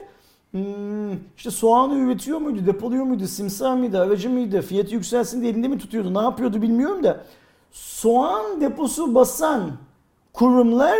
Hmm, 0.53 1.13
işte 1.37 1.51
soğanı 1.51 1.95
üretiyor 1.95 2.39
muydu, 2.39 2.65
depoluyor 2.65 3.03
muydu, 3.03 3.27
simsar 3.27 3.75
mıydı, 3.75 4.01
aracı 4.01 4.29
mıydı, 4.29 4.61
fiyatı 4.61 4.93
yükselsin 4.93 5.41
diye 5.41 5.51
elinde 5.51 5.67
mi 5.67 5.77
tutuyordu, 5.77 6.13
ne 6.13 6.21
yapıyordu 6.21 6.61
bilmiyorum 6.61 7.03
da. 7.03 7.23
Soğan 7.71 8.61
deposu 8.61 9.15
basan 9.15 9.71
kurumlar 10.33 10.97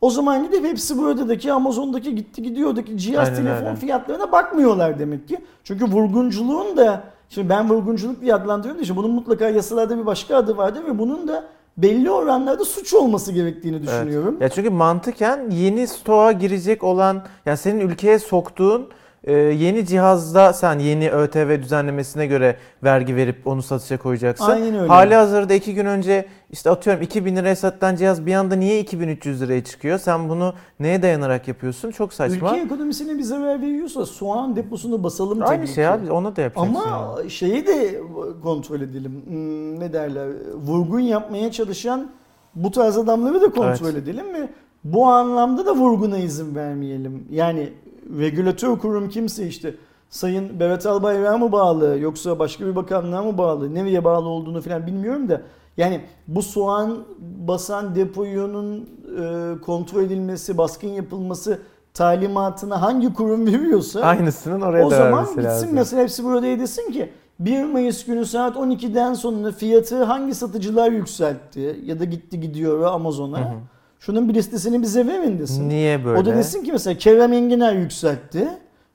o 0.00 0.10
zaman 0.10 0.44
gidip 0.44 0.64
hepsi 0.64 0.98
buradaki 0.98 1.52
Amazon'daki 1.52 2.14
gitti 2.14 2.42
gidiyordaki 2.42 2.98
cihaz 2.98 3.28
Aynen 3.28 3.42
telefon 3.42 3.66
öyle. 3.66 3.76
fiyatlarına 3.76 4.32
bakmıyorlar 4.32 4.98
demek 4.98 5.28
ki. 5.28 5.38
Çünkü 5.64 5.84
vurgunculuğun 5.84 6.76
da 6.76 7.04
şimdi 7.28 7.48
ben 7.48 7.70
vurgunculuk 7.70 8.20
diye 8.22 8.34
adlandırıyorum 8.34 8.78
da 8.78 8.82
işte 8.82 8.96
bunun 8.96 9.10
mutlaka 9.10 9.48
yasalarda 9.48 9.98
bir 9.98 10.06
başka 10.06 10.36
adı 10.36 10.56
vardır 10.56 10.84
ve 10.86 10.98
bunun 10.98 11.28
da 11.28 11.44
belli 11.76 12.10
oranlarda 12.10 12.64
suç 12.64 12.94
olması 12.94 13.32
gerektiğini 13.32 13.82
düşünüyorum. 13.82 14.36
Ya 14.40 14.48
çünkü 14.48 14.70
mantıken 14.70 15.50
yeni 15.50 15.86
stoğa 15.86 16.32
girecek 16.32 16.84
olan 16.84 17.22
yani 17.46 17.56
senin 17.56 17.80
ülkeye 17.80 18.18
soktuğun 18.18 18.88
e, 19.24 19.32
yeni 19.32 19.86
cihazda 19.86 20.52
sen 20.52 20.78
yeni 20.78 21.10
ÖTV 21.10 21.62
düzenlemesine 21.62 22.26
göre 22.26 22.56
vergi 22.84 23.16
verip 23.16 23.46
onu 23.46 23.62
satışa 23.62 23.96
koyacaksın. 23.98 24.44
Aynen 24.44 24.74
öyle. 24.74 24.86
Hali 24.88 25.14
hazırda 25.14 25.54
iki 25.54 25.74
gün 25.74 25.86
önce 25.86 26.26
işte 26.50 26.70
atıyorum 26.70 27.02
2000 27.02 27.36
liraya 27.36 27.56
satılan 27.56 27.96
cihaz 27.96 28.26
bir 28.26 28.34
anda 28.34 28.54
niye 28.54 28.80
2300 28.80 29.42
liraya 29.42 29.64
çıkıyor? 29.64 29.98
Sen 29.98 30.28
bunu 30.28 30.54
neye 30.80 31.02
dayanarak 31.02 31.48
yapıyorsun? 31.48 31.90
Çok 31.90 32.12
saçma. 32.12 32.50
Ülke 32.50 32.64
ekonomisine 32.64 33.18
bir 33.18 33.22
zarar 33.22 33.62
veriyorsa 33.62 34.06
soğan 34.06 34.56
deposunu 34.56 35.02
basalım 35.02 35.38
tabii 35.38 35.48
Aynı 35.48 35.64
ki. 35.64 35.72
şey 35.72 35.88
abi 35.88 36.12
ona 36.12 36.36
da 36.36 36.40
yapacaksın. 36.40 36.74
Ama 36.84 37.16
yani. 37.18 37.30
şeyi 37.30 37.66
de 37.66 38.00
kontrol 38.42 38.80
edelim. 38.80 39.22
Hmm, 39.26 39.80
ne 39.80 39.92
derler? 39.92 40.28
Vurgun 40.54 41.00
yapmaya 41.00 41.52
çalışan 41.52 42.10
bu 42.54 42.70
tarz 42.70 42.98
adamları 42.98 43.40
da 43.40 43.50
kontrol 43.50 43.86
Evet. 43.88 44.02
edelim 44.02 44.32
mi? 44.32 44.48
Bu 44.84 45.06
anlamda 45.06 45.66
da 45.66 45.74
vurguna 45.76 46.18
izin 46.18 46.54
vermeyelim. 46.54 47.24
Yani 47.30 47.72
regülatör 48.18 48.78
kurum 48.78 49.08
kimse 49.08 49.46
işte 49.46 49.74
Sayın 50.10 50.60
Berat 50.60 50.86
Albayrak'a 50.86 51.38
mı 51.38 51.52
bağlı 51.52 51.98
yoksa 51.98 52.38
başka 52.38 52.66
bir 52.66 52.76
bakanlığa 52.76 53.22
mı 53.22 53.38
bağlı 53.38 53.74
nereye 53.74 54.04
bağlı 54.04 54.28
olduğunu 54.28 54.62
falan 54.62 54.86
bilmiyorum 54.86 55.28
da 55.28 55.42
yani 55.76 56.00
bu 56.28 56.42
soğan 56.42 56.98
basan 57.18 57.94
depoyunun 57.94 58.88
e, 59.20 59.60
kontrol 59.60 60.02
edilmesi, 60.02 60.58
baskın 60.58 60.88
yapılması 60.88 61.58
talimatına 61.94 62.82
hangi 62.82 63.14
kurum 63.14 63.46
veriyorsa 63.46 64.00
Aynısının 64.00 64.60
oraya 64.60 64.86
o 64.86 64.90
da 64.90 64.96
zaman 64.96 65.24
gitsin 65.24 65.44
lazım. 65.44 65.68
mesela 65.72 66.02
hepsi 66.02 66.24
burada 66.24 66.46
desin 66.46 66.92
ki 66.92 67.10
1 67.40 67.64
Mayıs 67.64 68.04
günü 68.04 68.26
saat 68.26 68.56
12'den 68.56 69.14
sonra 69.14 69.52
fiyatı 69.52 70.04
hangi 70.04 70.34
satıcılar 70.34 70.92
yükseltti 70.92 71.80
ya 71.84 72.00
da 72.00 72.04
gitti 72.04 72.40
gidiyor 72.40 72.82
Amazon'a. 72.82 73.38
Hı 73.38 73.42
hı. 73.44 73.54
Şunun 74.00 74.28
bir 74.28 74.34
listesini 74.34 74.82
bize 74.82 75.06
verin. 75.06 75.46
Niye 75.68 76.04
böyle? 76.04 76.18
O 76.20 76.24
da 76.24 76.36
desin 76.36 76.64
ki 76.64 76.72
mesela 76.72 76.98
Kerem 76.98 77.32
Enginar 77.32 77.72
yükseltti. 77.72 78.48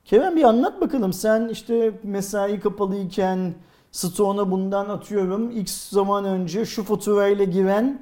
Kerem 0.05 0.35
bir 0.35 0.43
anlat 0.43 0.81
bakalım 0.81 1.13
sen 1.13 1.47
işte 1.49 1.91
mesai 2.03 2.59
kapalıyken 2.59 3.53
stoğuna 3.91 4.51
bundan 4.51 4.89
atıyorum 4.89 5.51
x 5.51 5.89
zaman 5.89 6.25
önce 6.25 6.65
şu 6.65 6.83
faturayla 6.83 7.45
giren 7.45 8.01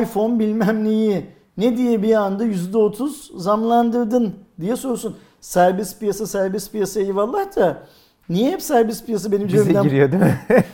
iPhone 0.00 0.38
bilmem 0.38 0.84
neyi 0.84 1.26
ne 1.56 1.76
diye 1.76 2.02
bir 2.02 2.14
anda 2.14 2.44
%30 2.44 3.38
zamlandırdın 3.38 4.34
diye 4.60 4.76
sorsun. 4.76 5.16
Serbest 5.40 6.00
piyasa 6.00 6.26
serbest 6.26 6.72
piyasa 6.72 7.00
eyvallah 7.00 7.56
da 7.56 7.86
niye 8.28 8.50
hep 8.50 8.62
serbest 8.62 9.06
piyasa 9.06 9.32
benim 9.32 9.48
Bize 9.48 9.58
cebimden 9.58 9.82
giriyor 9.82 10.12
değil 10.12 10.22
mi? 10.22 10.38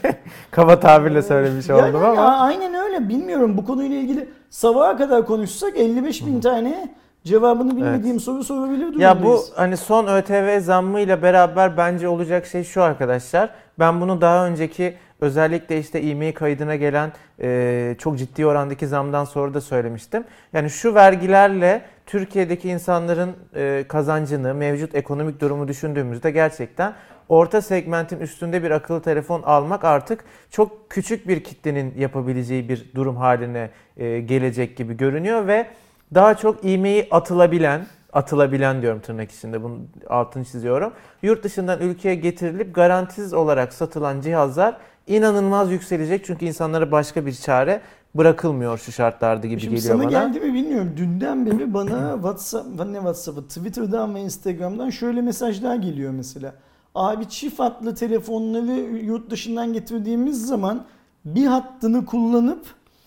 Kaba 0.51 0.81
tabirle 0.81 1.23
söylemiş 1.23 1.69
yani 1.69 1.83
oldum 1.83 2.05
ama. 2.05 2.39
Aynen 2.39 2.75
öyle 2.75 3.09
bilmiyorum 3.09 3.57
bu 3.57 3.65
konuyla 3.65 3.97
ilgili 3.97 4.29
sabaha 4.51 4.97
kadar 4.97 5.27
konuşsak 5.27 5.77
55 5.77 6.27
bin 6.27 6.41
tane 6.41 6.95
cevabını 7.25 7.77
bilmediğim 7.77 8.21
soru 8.21 8.45
sorabilir 8.45 8.81
durumdayız. 8.81 9.01
Ya 9.01 9.25
bu 9.25 9.41
hani 9.57 9.77
son 9.77 10.07
ÖTV 10.07 10.61
zammıyla 10.61 11.23
beraber 11.23 11.77
bence 11.77 12.09
olacak 12.09 12.47
şey 12.47 12.65
şu 12.65 12.83
arkadaşlar. 12.83 13.51
Ben 13.79 14.01
bunu 14.01 14.21
daha 14.21 14.47
önceki 14.47 14.95
özellikle 15.21 15.79
işte 15.79 15.99
e-mail 15.99 16.33
kaydına 16.33 16.77
gelen 16.77 17.13
e, 17.43 17.97
çok 17.99 18.19
ciddi 18.19 18.47
orandaki 18.47 18.87
zamdan 18.87 19.25
sonra 19.25 19.55
da 19.55 19.61
söylemiştim. 19.61 20.25
Yani 20.53 20.71
şu 20.71 20.95
vergilerle 20.95 21.83
Türkiye'deki 22.07 22.69
insanların 22.69 23.31
e, 23.55 23.85
kazancını, 23.89 24.55
mevcut 24.55 24.95
ekonomik 24.95 25.41
durumu 25.41 25.69
düşündüğümüzde 25.69 26.31
gerçekten 26.31 26.93
orta 27.31 27.63
segmentin 27.63 28.21
üstünde 28.21 28.63
bir 28.63 28.71
akıllı 28.71 29.03
telefon 29.03 29.43
almak 29.43 29.85
artık 29.85 30.25
çok 30.51 30.91
küçük 30.91 31.29
bir 31.29 31.45
kitlenin 31.45 31.95
yapabileceği 31.99 32.69
bir 32.69 32.91
durum 32.95 33.17
haline 33.17 33.71
e, 33.97 34.21
gelecek 34.21 34.77
gibi 34.77 34.97
görünüyor 34.97 35.47
ve 35.47 35.67
daha 36.15 36.35
çok 36.35 36.65
e-mail 36.65 37.05
atılabilen, 37.11 37.87
atılabilen 38.13 38.83
diyorum 38.83 39.01
tırnak 39.01 39.31
içinde 39.31 39.63
bunun 39.63 39.89
altını 40.09 40.45
çiziyorum. 40.45 40.93
Yurt 41.23 41.45
dışından 41.45 41.81
ülkeye 41.81 42.15
getirilip 42.15 42.75
garantisiz 42.75 43.33
olarak 43.33 43.73
satılan 43.73 44.21
cihazlar 44.21 44.77
inanılmaz 45.07 45.73
yükselecek 45.73 46.25
çünkü 46.25 46.45
insanlara 46.45 46.93
başka 46.93 47.27
bir 47.27 47.33
çare 47.33 47.81
bırakılmıyor 48.15 48.79
şu 48.79 48.93
şartlarda 48.93 49.47
gibi 49.47 49.61
Şimdi 49.61 49.75
geliyor 49.75 49.95
sana 49.95 50.05
bana. 50.05 50.11
geldi 50.11 50.41
mi 50.41 50.55
bilmiyorum. 50.55 50.93
Dünden 50.97 51.47
beri 51.47 51.75
bana 51.75 52.13
WhatsApp, 52.15 52.85
ne 52.87 52.97
WhatsApp'ı, 52.97 53.49
Twitter'dan 53.49 54.15
ve 54.15 54.21
Instagram'dan 54.21 54.91
şöyle 54.91 55.23
mesajlar 55.23 55.77
geliyor 55.77 56.13
mesela. 56.13 56.55
Abi 56.95 57.29
çift 57.29 57.59
hatlı 57.61 57.95
telefonları 57.95 58.73
yurt 59.05 59.31
dışından 59.31 59.73
getirdiğimiz 59.73 60.47
zaman 60.47 60.83
bir 61.25 61.47
hattını 61.47 62.07
kullanıp 62.07 62.65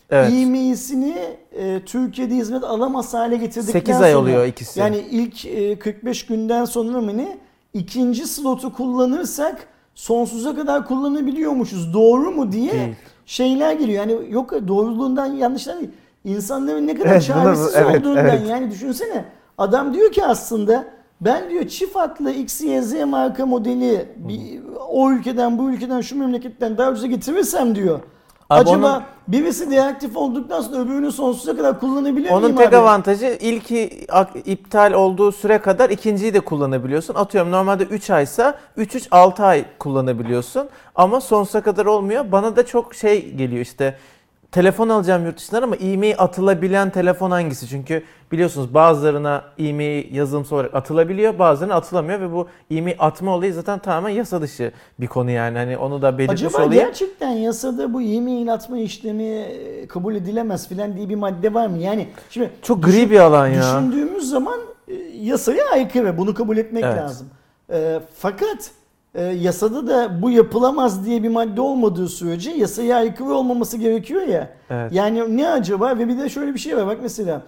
Evet. 0.10 0.32
e-mail'sini 0.34 1.16
e, 1.52 1.82
Türkiye'de 1.86 2.36
hizmet 2.36 2.64
alamaz 2.64 3.14
hale 3.14 3.38
getirdikten 3.38 3.80
8 3.80 4.02
ay 4.02 4.12
sonra- 4.12 4.22
oluyor 4.22 4.46
ikisi. 4.46 4.80
Yani 4.80 4.98
ilk 5.12 5.46
e, 5.46 5.80
45 5.80 6.26
günden 6.26 6.66
sonra 6.66 7.02
mı 7.02 7.18
ne? 7.18 7.38
İkinci 7.74 8.28
slotu 8.28 8.74
kullanırsak 8.74 9.68
sonsuza 9.96 10.56
kadar 10.56 10.88
kullanabiliyormuşuz. 10.88 11.94
Doğru 11.94 12.32
mu 12.32 12.52
diye 12.52 12.72
Değil. 12.72 12.96
şeyler 13.26 13.74
geliyor. 13.74 14.08
Yani 14.08 14.32
yok 14.34 14.54
doğruluğundan 14.68 15.26
yanlışlar 15.26 15.80
değil. 15.80 15.92
İnsanların 16.26 16.88
ne 16.88 16.96
kadar 16.96 17.10
Evet, 17.12 17.24
çaresiz 17.24 17.76
evet, 17.76 18.02
olduğundan 18.02 18.26
evet. 18.26 18.50
yani 18.50 18.72
düşünsene. 18.72 19.26
Adam 19.58 19.94
diyor 19.94 20.12
ki 20.12 20.26
aslında 20.26 20.86
ben 21.22 21.50
diyor 21.50 21.68
çift 21.68 21.96
hatlı 21.96 22.32
XYZ 22.32 22.94
marka 23.06 23.46
modeli 23.46 24.08
bir, 24.16 24.60
o 24.90 25.12
ülkeden 25.12 25.58
bu 25.58 25.72
ülkeden 25.72 26.02
şu 26.02 26.18
memleketten 26.20 26.78
daha 26.78 26.92
ucuza 26.92 27.08
getirirsem 27.08 27.76
diyor. 27.76 28.00
Abi 28.50 28.60
acaba 28.70 28.88
onun- 28.96 29.04
birisi 29.28 29.72
deaktif 29.72 30.18
olduktan 30.18 30.62
sonra 30.62 30.78
öbürünü 30.82 31.12
sonsuza 31.12 31.56
kadar 31.58 31.80
kullanabilir 31.80 32.30
Onun 32.30 32.42
miyim 32.44 32.56
tek 32.58 32.68
abi? 32.68 32.78
avantajı 32.78 33.38
ilki 33.42 34.06
ak- 34.10 34.36
iptal 34.46 34.94
olduğu 34.94 35.32
süre 35.32 35.58
kadar 35.58 35.90
ikinciyi 35.90 36.34
de 36.34 36.40
kullanabiliyorsun. 36.40 37.16
Atıyorum 37.16 37.52
normalde 37.52 37.84
3 37.84 38.10
aysa 38.10 38.56
3-3-6 38.78 39.44
ay 39.44 39.66
kullanabiliyorsun. 39.80 40.70
Ama 40.96 41.22
sonsuza 41.22 41.62
kadar 41.62 41.86
olmuyor. 41.86 42.32
Bana 42.32 42.56
da 42.56 42.66
çok 42.66 42.96
şey 42.96 43.32
geliyor 43.36 43.62
işte 43.62 43.98
telefon 44.54 44.90
alacağım 44.90 45.26
yurt 45.26 45.38
dışından 45.38 45.62
ama 45.62 45.76
e-mail 45.76 46.16
atılabilen 46.18 46.90
telefon 46.90 47.32
hangisi? 47.32 47.68
Çünkü 47.68 48.04
biliyorsunuz 48.32 48.74
bazılarına 48.74 49.44
e-mail 49.58 50.16
yazılımsal 50.16 50.56
olarak 50.56 50.76
atılabiliyor 50.76 51.40
bazılarına 51.40 51.76
atılamıyor 51.76 52.20
ve 52.20 52.32
bu 52.32 52.48
e-mail 52.72 52.96
atma 53.00 53.36
olayı 53.36 53.54
zaten 53.54 53.80
tamamen 53.80 54.10
yasa 54.10 54.42
dışı 54.42 54.72
bir 55.00 55.08
konu 55.08 55.32
yani. 55.32 55.58
Hani 55.58 55.78
onu 55.78 56.02
da 56.02 56.18
belirtmiş 56.18 56.42
Acaba 56.44 56.58
olayım. 56.66 56.84
gerçekten 56.86 57.30
yasada 57.30 57.94
bu 57.94 58.02
e-mail 58.02 58.54
atma 58.54 58.78
işlemi 58.78 59.24
e, 59.24 59.88
kabul 59.88 60.16
edilemez 60.16 60.68
filan 60.68 60.96
diye 60.98 61.10
bir 61.10 61.16
madde 61.16 61.54
var 61.54 61.68
mı? 61.68 61.78
Yani 61.78 62.08
şimdi 62.30 62.50
Çok 62.62 62.84
gri 62.84 63.12
bir 63.12 63.20
alan 63.20 63.48
ya. 63.48 63.62
Düşündüğümüz 63.62 64.30
zaman 64.30 64.60
e, 64.88 64.94
yasaya 65.22 65.70
aykırı. 65.72 66.18
Bunu 66.18 66.34
kabul 66.34 66.58
etmek 66.58 66.84
Evet. 66.84 66.98
lazım. 66.98 67.28
E, 67.74 68.00
fakat 68.18 68.72
e, 69.16 69.24
yasada 69.24 69.88
da 69.88 70.22
bu 70.22 70.30
yapılamaz 70.30 71.06
diye 71.06 71.24
bir 71.24 71.30
madde 71.30 71.62
olmadığı 71.62 72.08
sürece 72.08 72.52
yasaya 72.52 72.98
aykırı 72.98 73.34
olmaması 73.34 73.78
gerekiyor 73.78 74.22
ya. 74.22 74.50
Evet. 74.70 74.94
Yani 74.94 75.38
ne 75.38 75.50
acaba? 75.50 75.98
Ve 76.00 76.08
bir 76.08 76.18
de 76.18 76.30
şöyle 76.30 76.54
bir 76.54 76.60
şey 76.60 76.78
var. 76.78 76.88
Bak 76.88 76.98
mesela 77.02 77.42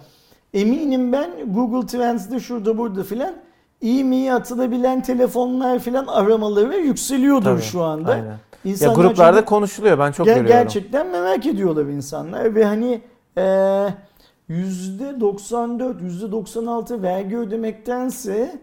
eminim 0.54 1.12
ben 1.12 1.30
Google 1.46 1.86
Trends'de 1.86 2.40
şurada 2.40 2.78
burada 2.78 3.02
filan 3.02 3.34
e-mail 3.82 4.34
atılabilen 4.36 5.02
telefonlar 5.02 5.78
falan 5.78 6.06
aramaları 6.06 6.76
yükseliyordur 6.76 7.44
Tabii, 7.44 7.62
şu 7.62 7.82
anda. 7.82 8.10
Aynen. 8.12 8.36
Ya 8.64 8.92
gruplarda 8.92 9.36
çünkü 9.36 9.48
konuşuluyor 9.48 9.98
ben 9.98 10.12
çok 10.12 10.26
ger- 10.26 10.30
görüyorum. 10.30 10.48
gerçekten 10.48 11.06
merak 11.06 11.46
ediyorlar 11.46 11.84
insanlar 11.84 12.54
ve 12.54 12.64
hani 12.64 13.00
eee 13.36 13.94
%94, 14.48 16.00
%96 16.00 17.02
vergi 17.02 17.36
ödemektense 17.38 18.60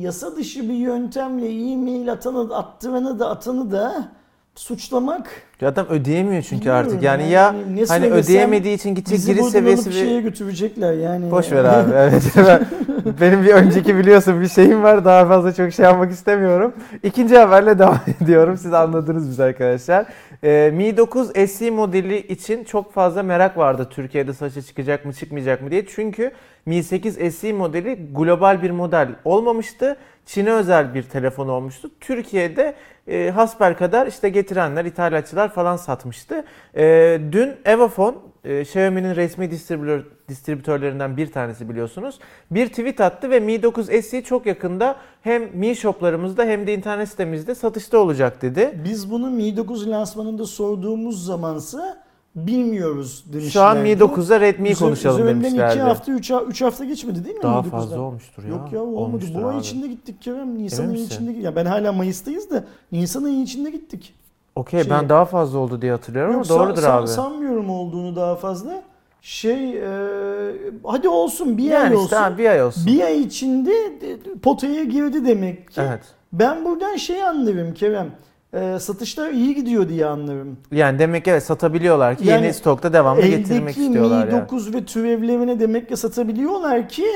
yasa 0.00 0.36
dışı 0.36 0.68
bir 0.68 0.74
yöntemle 0.74 1.72
e-mail 1.72 2.12
atanı, 2.12 2.56
attıranı 2.56 3.18
da 3.18 3.30
atanı 3.30 3.72
da 3.72 4.08
suçlamak 4.54 5.30
Adam 5.62 5.86
ödeyemiyor 5.86 6.42
çünkü 6.42 6.60
Bilmiyorum 6.60 6.86
artık. 6.86 7.02
Yani 7.02 7.28
yani. 7.28 7.80
ya 7.80 7.88
hani 7.88 8.06
ödeyemediği 8.10 8.74
için 8.74 8.94
gidecek 8.94 9.26
giriş 9.26 9.46
seviyesi 9.46 9.90
bir 9.90 9.94
şeye 9.94 10.20
götürecekler 10.20 10.92
yani. 10.92 11.30
Boş 11.30 11.52
ver 11.52 11.64
abi. 11.64 11.92
Evet. 11.94 12.22
Ben- 13.06 13.14
benim 13.20 13.44
bir 13.44 13.54
önceki 13.54 13.96
biliyorsun 13.96 14.40
bir 14.40 14.48
şeyim 14.48 14.82
var. 14.82 15.04
Daha 15.04 15.26
fazla 15.26 15.54
çok 15.54 15.72
şey 15.72 15.84
yapmak 15.84 16.10
istemiyorum. 16.10 16.72
İkinci 17.02 17.38
haberle 17.38 17.78
devam 17.78 17.98
ediyorum. 18.22 18.56
Siz 18.56 18.72
anladınız 18.74 19.30
biz 19.30 19.40
arkadaşlar. 19.40 20.06
Ee, 20.44 20.70
Mi 20.74 20.96
9 20.96 21.50
SE 21.50 21.70
modeli 21.70 22.18
için 22.18 22.64
çok 22.64 22.92
fazla 22.92 23.22
merak 23.22 23.56
vardı. 23.56 23.88
Türkiye'de 23.90 24.32
satışa 24.32 24.62
çıkacak 24.62 25.04
mı 25.04 25.12
çıkmayacak 25.12 25.62
mı 25.62 25.70
diye. 25.70 25.86
Çünkü 25.86 26.30
Mi 26.66 26.82
8 26.82 27.34
SE 27.34 27.52
modeli 27.52 27.98
global 28.14 28.62
bir 28.62 28.70
model 28.70 29.08
olmamıştı. 29.24 29.96
Çin'e 30.26 30.50
özel 30.52 30.94
bir 30.94 31.02
telefon 31.02 31.48
olmuştu. 31.48 31.90
Türkiye'de 32.00 32.74
e, 33.08 33.30
hasbel 33.30 33.74
kadar 33.74 34.06
işte 34.06 34.28
getirenler, 34.28 34.84
ithalatçılar 34.84 35.52
falan 35.54 35.76
satmıştı. 35.76 36.44
E, 36.76 37.18
dün 37.32 37.52
Evafone, 37.64 38.16
e, 38.44 38.60
Xiaomi'nin 38.60 39.16
resmi 39.16 39.50
distribütör, 39.50 40.04
distribütörlerinden 40.28 41.16
bir 41.16 41.32
tanesi 41.32 41.68
biliyorsunuz. 41.68 42.18
Bir 42.50 42.68
tweet 42.68 43.00
attı 43.00 43.30
ve 43.30 43.40
Mi 43.40 43.62
9 43.62 43.86
SE 43.86 44.22
çok 44.22 44.46
yakında 44.46 44.96
hem 45.22 45.56
Mi 45.56 45.76
shoplarımızda 45.76 46.44
hem 46.44 46.66
de 46.66 46.74
internet 46.74 47.08
sitemizde 47.08 47.54
satışta 47.54 47.98
olacak 47.98 48.42
dedi. 48.42 48.80
Biz 48.84 49.10
bunu 49.10 49.30
Mi 49.30 49.56
9 49.56 49.88
lansmanında 49.90 50.46
sorduğumuz 50.46 51.24
zamansa 51.24 52.02
bilmiyoruz 52.34 53.24
demişlerdi. 53.32 53.52
Şu 53.52 53.62
an 53.62 53.78
Mi 53.78 53.88
9'da 53.90 54.40
Redmi'yi 54.40 54.74
Üzer- 54.74 54.78
konuşalım 54.78 55.22
üzerinden 55.22 55.44
demişlerdi. 55.44 55.72
2 55.74 55.80
hafta 55.80 56.12
3 56.12 56.30
3 56.48 56.62
hafta 56.62 56.84
geçmedi 56.84 57.24
değil 57.24 57.36
mi 57.36 57.42
Daha 57.42 57.62
Mi 57.62 57.68
9'dan? 57.68 57.70
fazla 57.70 58.00
olmuştur 58.00 58.42
ya. 58.42 58.48
Yok 58.48 58.72
ya 58.72 58.80
olmadı. 58.82 59.24
Bu 59.34 59.46
ay 59.46 59.58
içinde 59.58 59.86
gittik 59.88 60.22
Kerem. 60.22 60.58
Nisan 60.58 60.84
Emin 60.84 60.94
ayı 60.94 61.02
misin? 61.04 61.24
içinde 61.26 61.38
Ya 61.46 61.56
ben 61.56 61.66
hala 61.66 61.92
Mayıs'tayız 61.92 62.50
da 62.50 62.64
Nisan 62.92 63.24
ayı 63.24 63.42
içinde 63.42 63.70
gittik. 63.70 64.14
Okey 64.56 64.82
Şey- 64.82 64.90
ben 64.90 65.08
daha 65.08 65.24
fazla 65.24 65.58
oldu 65.58 65.82
diye 65.82 65.92
hatırlıyorum 65.92 66.32
Yok, 66.34 66.46
ama 66.50 66.58
doğrudur 66.60 66.82
san- 66.82 66.98
abi. 66.98 67.08
Sanmıyorum 67.08 67.70
olduğunu 67.70 68.16
daha 68.16 68.36
fazla. 68.36 68.82
Şey 69.22 69.78
e, 69.78 69.82
hadi 70.84 71.08
olsun 71.08 71.58
bir 71.58 71.70
ay 71.70 71.82
yani 71.82 71.96
olsun. 71.96 72.04
işte 72.16 72.38
bir 72.38 72.48
ay 72.50 72.62
olsun. 72.62 72.86
Bir 72.86 73.00
ay 73.00 73.20
içinde 73.20 73.70
de- 74.00 74.16
potaya 74.42 74.84
girdi 74.84 75.26
demek 75.26 75.70
ki. 75.70 75.80
Evet. 75.88 76.00
Ben 76.32 76.64
buradan 76.64 76.96
şey 76.96 77.22
anlarım 77.24 77.74
Kerem. 77.74 78.10
E, 78.54 78.78
satışlar 78.80 79.30
iyi 79.30 79.54
gidiyor 79.54 79.88
diye 79.88 80.06
anlarım. 80.06 80.56
Yani 80.72 80.98
demek 80.98 81.24
ki 81.24 81.30
evet 81.30 81.42
satabiliyorlar 81.42 82.16
ki 82.16 82.28
Yani 82.28 82.42
yeni 82.44 82.54
stokta 82.54 82.92
devamlı 82.92 83.22
getirmek 83.22 83.62
Eldeki 83.62 83.80
istiyorlar 83.86 84.26
Mi 84.26 84.32
yani. 84.32 84.42
9 84.42 84.74
ve 84.74 84.84
türevlerine 84.84 85.60
demek 85.60 85.88
ki 85.88 85.96
satabiliyorlar 85.96 86.88
ki 86.88 87.06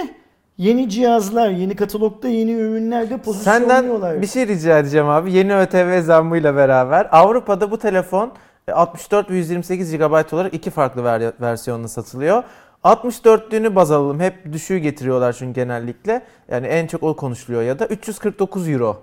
yeni 0.58 0.88
cihazlar, 0.88 1.48
yeni 1.50 1.76
katalogda 1.76 2.28
yeni 2.28 2.52
ürünlerde 2.52 3.18
pozisyonluyorlar. 3.18 3.80
Senden 3.82 4.22
bir 4.22 4.26
şey 4.26 4.46
rica 4.48 4.78
edeceğim 4.78 5.08
abi. 5.08 5.32
Yeni 5.32 5.56
ÖTV 5.56 6.02
zammıyla 6.02 6.56
beraber 6.56 7.08
Avrupa'da 7.12 7.70
bu 7.70 7.78
telefon 7.78 8.32
e, 8.68 8.72
64 8.72 9.30
ve 9.30 9.36
128 9.36 9.96
GB 9.96 10.32
olarak 10.34 10.54
iki 10.54 10.70
farklı 10.70 11.04
ver- 11.04 11.32
versiyonla 11.40 11.88
satılıyor. 11.88 12.42
64'lüğünü 12.84 13.74
baz 13.74 13.90
alalım. 13.90 14.20
Hep 14.20 14.52
düşüğü 14.52 14.78
getiriyorlar 14.78 15.32
çünkü 15.32 15.52
genellikle. 15.60 16.22
Yani 16.48 16.66
en 16.66 16.86
çok 16.86 17.02
o 17.02 17.16
konuşuluyor 17.16 17.62
ya 17.62 17.78
da 17.78 17.86
349 17.86 18.68
euro. 18.68 19.02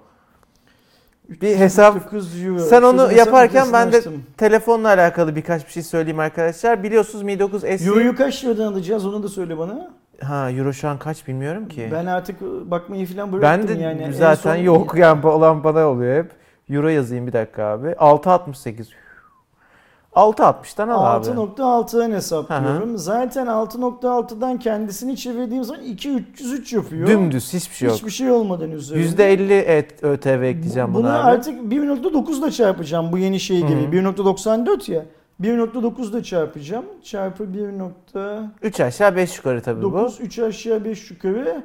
Bir 1.29 1.55
hesap 1.57 1.95
9 2.05 2.43
euro. 2.43 2.59
Sen 2.59 2.81
onu 2.81 2.97
Şurada 2.99 3.13
yaparken 3.13 3.67
ben 3.73 3.91
de 3.91 3.97
açtım. 3.97 4.23
telefonla 4.37 4.87
alakalı 4.87 5.35
birkaç 5.35 5.67
bir 5.67 5.71
şey 5.71 5.83
söyleyeyim 5.83 6.19
arkadaşlar. 6.19 6.83
Biliyorsunuz 6.83 7.23
Mi 7.23 7.39
9 7.39 7.61
SE 7.61 7.67
Euro'yu 7.67 8.15
kaç 8.15 8.43
liradan 8.45 8.71
alacağız 8.73 9.05
onu 9.05 9.23
da 9.23 9.27
söyle 9.27 9.57
bana. 9.57 9.91
Ha 10.23 10.51
euro 10.51 10.73
şu 10.73 10.89
an 10.89 10.97
kaç 10.97 11.27
bilmiyorum 11.27 11.67
ki. 11.67 11.89
Ben 11.91 12.05
artık 12.05 12.41
bakmayı 12.71 13.05
falan 13.07 13.31
Ben 13.31 13.39
bıraktım 13.39 13.67
de 13.67 13.81
yani. 13.81 14.01
En 14.01 14.11
zaten 14.11 14.55
son- 14.55 14.63
yok 14.63 14.95
yani 14.97 15.27
olan 15.27 15.63
bana 15.63 15.87
oluyor 15.87 16.23
hep. 16.23 16.31
Euro 16.69 16.87
yazayım 16.87 17.27
bir 17.27 17.33
dakika 17.33 17.63
abi. 17.63 17.87
6.68. 17.87 18.85
6.60'tan 20.15 20.89
al 20.89 21.15
abi. 21.15 21.25
6.6'dan 21.27 22.11
hesaplıyorum. 22.11 22.97
Zaten 22.97 23.47
6.6'dan 23.47 24.59
kendisini 24.59 25.17
çevirdiğim 25.17 25.63
zaman 25.63 25.83
2.303 25.83 26.75
yapıyor. 26.75 27.07
Dümdüz 27.07 27.53
hiçbir 27.53 27.75
şey 27.75 27.87
yok. 27.87 27.97
Hiçbir 27.97 28.11
şey 28.11 28.31
olmadan 28.31 28.71
üzerinde. 28.71 29.23
%50 29.23 29.53
et, 29.53 30.03
ÖTV 30.03 30.41
ekleyeceğim 30.43 30.93
Bunu 30.93 31.03
buna 31.03 31.19
abi. 31.23 31.31
artık 31.31 31.59
1.9 31.71 32.41
da 32.41 32.51
çarpacağım 32.51 33.11
bu 33.11 33.17
yeni 33.17 33.39
şey 33.39 33.57
gibi. 33.57 33.81
Hı 33.81 33.87
hı. 33.87 33.91
1.94 33.91 34.91
ya. 34.91 35.05
1.9 35.41 36.13
da 36.13 36.23
çarpacağım. 36.23 36.85
Çarpı 37.03 37.43
1.9 37.43 38.43
3 38.61 38.79
aşağı 38.79 39.15
5 39.15 39.37
yukarı 39.37 39.61
tabii 39.61 39.83
bu. 39.83 40.09
3 40.21 40.39
aşağı 40.39 40.85
5 40.85 41.11
yukarı 41.11 41.63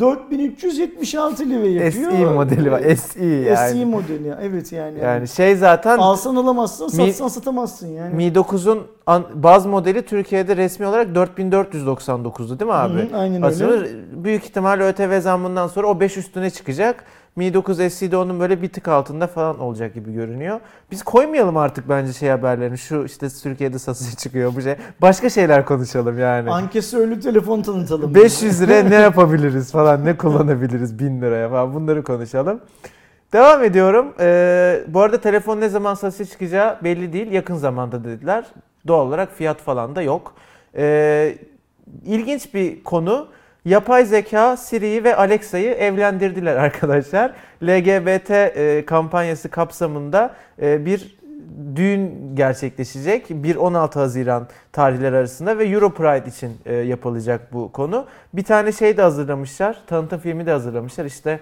4376 0.00 1.50
lira 1.50 1.66
yapıyor. 1.66 2.10
SE 2.12 2.24
modeli 2.24 2.72
var. 2.72 2.82
SE 2.96 3.24
yani. 3.24 3.72
SE 3.72 3.84
modeli. 3.84 4.34
Evet 4.42 4.72
yani. 4.72 4.98
Yani 4.98 5.28
şey 5.28 5.56
zaten 5.56 5.98
Alsan 5.98 6.36
alamazsın, 6.36 6.86
Mi- 6.86 6.92
satsan 6.92 7.28
satamazsın 7.28 7.88
yani. 7.88 8.14
Mi 8.14 8.24
9'un 8.34 8.82
an- 9.06 9.24
baz 9.34 9.66
modeli 9.66 10.02
Türkiye'de 10.02 10.56
resmi 10.56 10.86
olarak 10.86 11.08
4499'du 11.16 12.58
değil 12.60 12.68
mi 12.70 12.74
abi? 12.76 13.10
Hı 13.10 13.16
aynen 13.16 13.42
Aslında 13.42 13.72
öyle. 13.72 13.88
büyük 14.24 14.44
ihtimal 14.44 14.80
ÖTV 14.80 15.20
zammından 15.20 15.66
sonra 15.66 15.86
o 15.86 16.00
5 16.00 16.16
üstüne 16.16 16.50
çıkacak. 16.50 17.04
Mi 17.36 17.54
9 17.54 17.92
SE'de 17.92 18.16
onun 18.16 18.40
böyle 18.40 18.62
bir 18.62 18.68
tık 18.68 18.88
altında 18.88 19.26
falan 19.26 19.58
olacak 19.58 19.94
gibi 19.94 20.12
görünüyor. 20.12 20.60
Biz 20.90 21.02
koymayalım 21.02 21.56
artık 21.56 21.88
bence 21.88 22.12
şey 22.12 22.28
haberlerini. 22.28 22.78
Şu 22.78 23.04
işte 23.04 23.28
Türkiye'de 23.28 23.78
satışa 23.78 24.16
çıkıyor 24.16 24.54
bu 24.56 24.62
şey. 24.62 24.74
Başka 25.02 25.30
şeyler 25.30 25.64
konuşalım 25.64 26.18
yani. 26.18 26.50
Ankesörlü 26.50 27.20
telefon 27.20 27.62
tanıtalım. 27.62 28.14
500 28.14 28.60
liraya 28.62 28.82
ne 28.82 28.94
yapabiliriz 28.94 29.72
falan, 29.72 30.04
ne 30.04 30.16
kullanabiliriz 30.16 30.98
1000 30.98 31.20
liraya 31.22 31.48
falan 31.48 31.74
bunları 31.74 32.04
konuşalım. 32.04 32.60
Devam 33.32 33.64
ediyorum. 33.64 34.14
Ee, 34.20 34.84
bu 34.88 35.00
arada 35.00 35.20
telefon 35.20 35.60
ne 35.60 35.68
zaman 35.68 35.94
satışa 35.94 36.24
çıkacağı 36.24 36.78
belli 36.84 37.12
değil. 37.12 37.32
Yakın 37.32 37.56
zamanda 37.56 38.04
dediler. 38.04 38.44
Doğal 38.86 39.06
olarak 39.06 39.32
fiyat 39.32 39.58
falan 39.58 39.96
da 39.96 40.02
yok. 40.02 40.34
Ee, 40.76 41.38
ilginç 42.04 42.54
bir 42.54 42.84
konu. 42.84 43.28
Yapay 43.66 44.04
zeka 44.04 44.56
Siri'yi 44.56 45.04
ve 45.04 45.16
Alexa'yı 45.16 45.70
evlendirdiler 45.70 46.56
arkadaşlar. 46.56 47.32
LGBT 47.62 48.30
e, 48.30 48.84
kampanyası 48.86 49.48
kapsamında 49.48 50.34
e, 50.62 50.86
bir 50.86 51.18
düğün 51.76 52.36
gerçekleşecek. 52.36 53.30
1-16 53.30 53.94
Haziran 53.94 54.48
tarihleri 54.72 55.16
arasında 55.16 55.58
ve 55.58 55.64
Europride 55.64 56.28
için 56.28 56.52
e, 56.66 56.74
yapılacak 56.74 57.52
bu 57.52 57.72
konu. 57.72 58.06
Bir 58.32 58.44
tane 58.44 58.72
şey 58.72 58.96
de 58.96 59.02
hazırlamışlar. 59.02 59.82
Tanıtım 59.86 60.18
filmi 60.18 60.46
de 60.46 60.50
hazırlamışlar. 60.50 61.04
İşte 61.04 61.40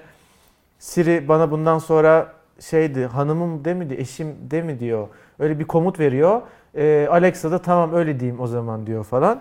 Siri 0.78 1.28
bana 1.28 1.50
bundan 1.50 1.78
sonra 1.78 2.32
şeydi 2.60 3.06
hanımım 3.06 3.64
de 3.64 3.74
mi 3.74 3.94
eşim 3.98 4.36
de 4.50 4.62
mi 4.62 4.80
diyor. 4.80 5.08
Öyle 5.38 5.58
bir 5.58 5.64
komut 5.64 6.00
veriyor. 6.00 6.42
Alexa 7.08 7.50
da 7.50 7.58
tamam 7.58 7.94
öyle 7.94 8.20
diyeyim 8.20 8.40
o 8.40 8.46
zaman 8.46 8.86
diyor 8.86 9.04
falan. 9.04 9.40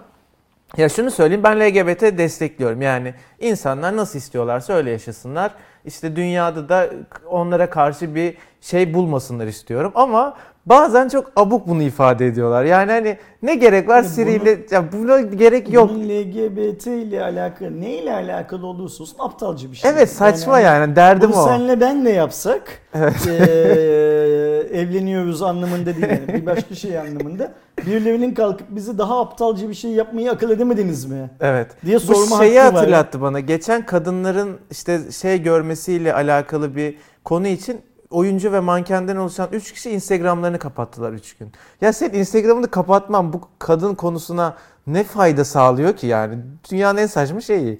Ya 0.77 0.89
şunu 0.89 1.11
söyleyeyim 1.11 1.43
ben 1.43 1.59
LGBT 1.59 2.01
destekliyorum. 2.17 2.81
Yani 2.81 3.13
insanlar 3.39 3.97
nasıl 3.97 4.19
istiyorlarsa 4.19 4.73
öyle 4.73 4.91
yaşasınlar. 4.91 5.51
İşte 5.85 6.15
dünyada 6.15 6.69
da 6.69 6.89
onlara 7.27 7.69
karşı 7.69 8.15
bir 8.15 8.37
şey 8.61 8.93
bulmasınlar 8.93 9.47
istiyorum. 9.47 9.91
Ama 9.95 10.37
bazen 10.65 11.07
çok 11.09 11.31
abuk 11.35 11.67
bunu 11.67 11.83
ifade 11.83 12.27
ediyorlar. 12.27 12.63
Yani 12.65 12.91
hani 12.91 13.17
ne 13.43 13.55
gerek 13.55 13.87
var 13.87 13.95
Yani 13.95 14.07
Siri 14.07 14.31
ile 14.31 14.59
ya 14.71 14.91
buna 14.91 15.21
gerek 15.21 15.73
yok. 15.73 15.89
Bunun 15.89 16.09
LGBT 16.09 16.87
ile 16.87 17.23
alakalı 17.23 17.81
neyle 17.81 18.13
alakalı 18.13 18.67
olursa 18.67 19.03
olsun 19.03 19.17
aptalca 19.19 19.71
bir 19.71 19.75
şey. 19.75 19.91
Evet 19.91 20.09
saçma 20.09 20.59
yani, 20.59 20.95
derdim 20.95 21.31
Bunu 21.31 21.41
o. 21.41 21.45
senle 21.47 21.81
benle 21.81 22.09
yapsak 22.11 22.61
eee, 22.95 23.03
evleniyoruz 24.73 25.41
anlamında 25.41 25.85
değil 25.85 26.07
yani 26.09 26.27
bir 26.41 26.45
başka 26.45 26.75
şey 26.75 26.99
anlamında. 26.99 27.51
Birilerinin 27.85 28.33
kalkıp 28.33 28.67
bizi 28.69 28.97
daha 28.97 29.19
aptalca 29.19 29.69
bir 29.69 29.73
şey 29.73 29.91
yapmayı 29.91 30.31
akıl 30.31 30.49
edemediniz 30.49 31.05
mi? 31.05 31.29
Evet. 31.39 31.67
diye 31.85 31.95
Bu 31.95 31.99
sorma 31.99 32.37
şeyi 32.37 32.59
hakkı 32.59 32.73
var. 32.73 32.79
hatırlattı 32.79 33.21
bana. 33.21 33.39
Geçen 33.39 33.85
kadınların 33.85 34.57
işte 34.71 34.99
şey 35.11 35.41
görmesiyle 35.41 36.13
alakalı 36.13 36.75
bir 36.75 36.97
konu 37.23 37.47
için 37.47 37.81
oyuncu 38.13 38.51
ve 38.51 38.59
mankenden 38.59 39.15
oluşan 39.15 39.49
3 39.51 39.73
kişi 39.73 39.89
Instagram'larını 39.89 40.59
kapattılar 40.59 41.13
3 41.13 41.37
gün. 41.37 41.51
Ya 41.81 41.93
senin 41.93 42.13
Instagram'ını 42.13 42.67
kapatman 42.67 43.33
bu 43.33 43.41
kadın 43.59 43.95
konusuna 43.95 44.57
ne 44.87 45.03
fayda 45.03 45.45
sağlıyor 45.45 45.95
ki 45.95 46.07
yani? 46.07 46.37
Dünyanın 46.71 46.97
en 46.97 47.05
saçma 47.05 47.41
şeyi. 47.41 47.79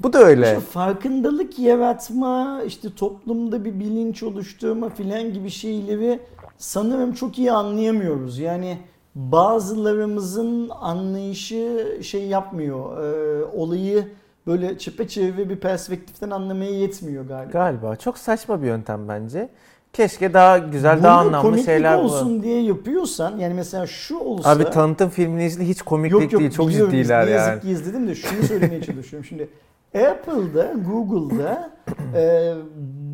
Bu 0.00 0.12
da 0.12 0.18
öyle. 0.18 0.46
İşte 0.46 0.60
farkındalık 0.60 1.58
yaratma, 1.58 2.62
işte 2.66 2.94
toplumda 2.94 3.64
bir 3.64 3.80
bilinç 3.80 4.22
oluşturma 4.22 4.88
filan 4.88 5.32
gibi 5.32 5.50
şeyleri 5.50 6.20
sanırım 6.58 7.12
çok 7.12 7.38
iyi 7.38 7.52
anlayamıyoruz. 7.52 8.38
Yani 8.38 8.78
bazılarımızın 9.14 10.70
anlayışı 10.80 11.98
şey 12.02 12.26
yapmıyor, 12.26 13.04
e, 13.04 13.44
olayı 13.44 14.08
böyle 14.46 14.78
çepeçevre 14.78 15.48
bir 15.48 15.56
perspektiften 15.56 16.30
anlamaya 16.30 16.70
yetmiyor 16.70 17.26
galiba. 17.26 17.52
Galiba. 17.52 17.96
Çok 17.96 18.18
saçma 18.18 18.62
bir 18.62 18.66
yöntem 18.66 19.08
bence. 19.08 19.48
Keşke 19.92 20.34
daha 20.34 20.58
güzel, 20.58 20.96
Bunu 20.96 21.02
daha 21.04 21.18
anlamlı 21.18 21.58
şeyler 21.58 21.96
olsun 21.98 22.28
bulalım. 22.28 22.42
diye 22.42 22.62
yapıyorsan 22.62 23.36
yani 23.38 23.54
mesela 23.54 23.86
şu 23.86 24.18
olsa 24.18 24.50
Abi 24.50 24.64
tanıtım 24.64 25.08
filmini 25.10 25.44
izle 25.44 25.68
hiç 25.68 25.82
komiklik 25.82 26.22
yok 26.22 26.32
yok 26.32 26.40
değil. 26.40 26.50
Çok 26.50 26.70
ciddiler 26.72 27.20
yani. 27.20 27.30
yazık 27.30 27.62
ki 27.62 27.70
izledim 27.70 28.08
de 28.08 28.14
şunu 28.14 28.42
söylemeye 28.42 28.82
çalışıyorum 28.82 29.24
şimdi. 29.28 29.48
Apple'da, 29.94 30.72
Google'da 30.90 31.70
e, 32.16 32.52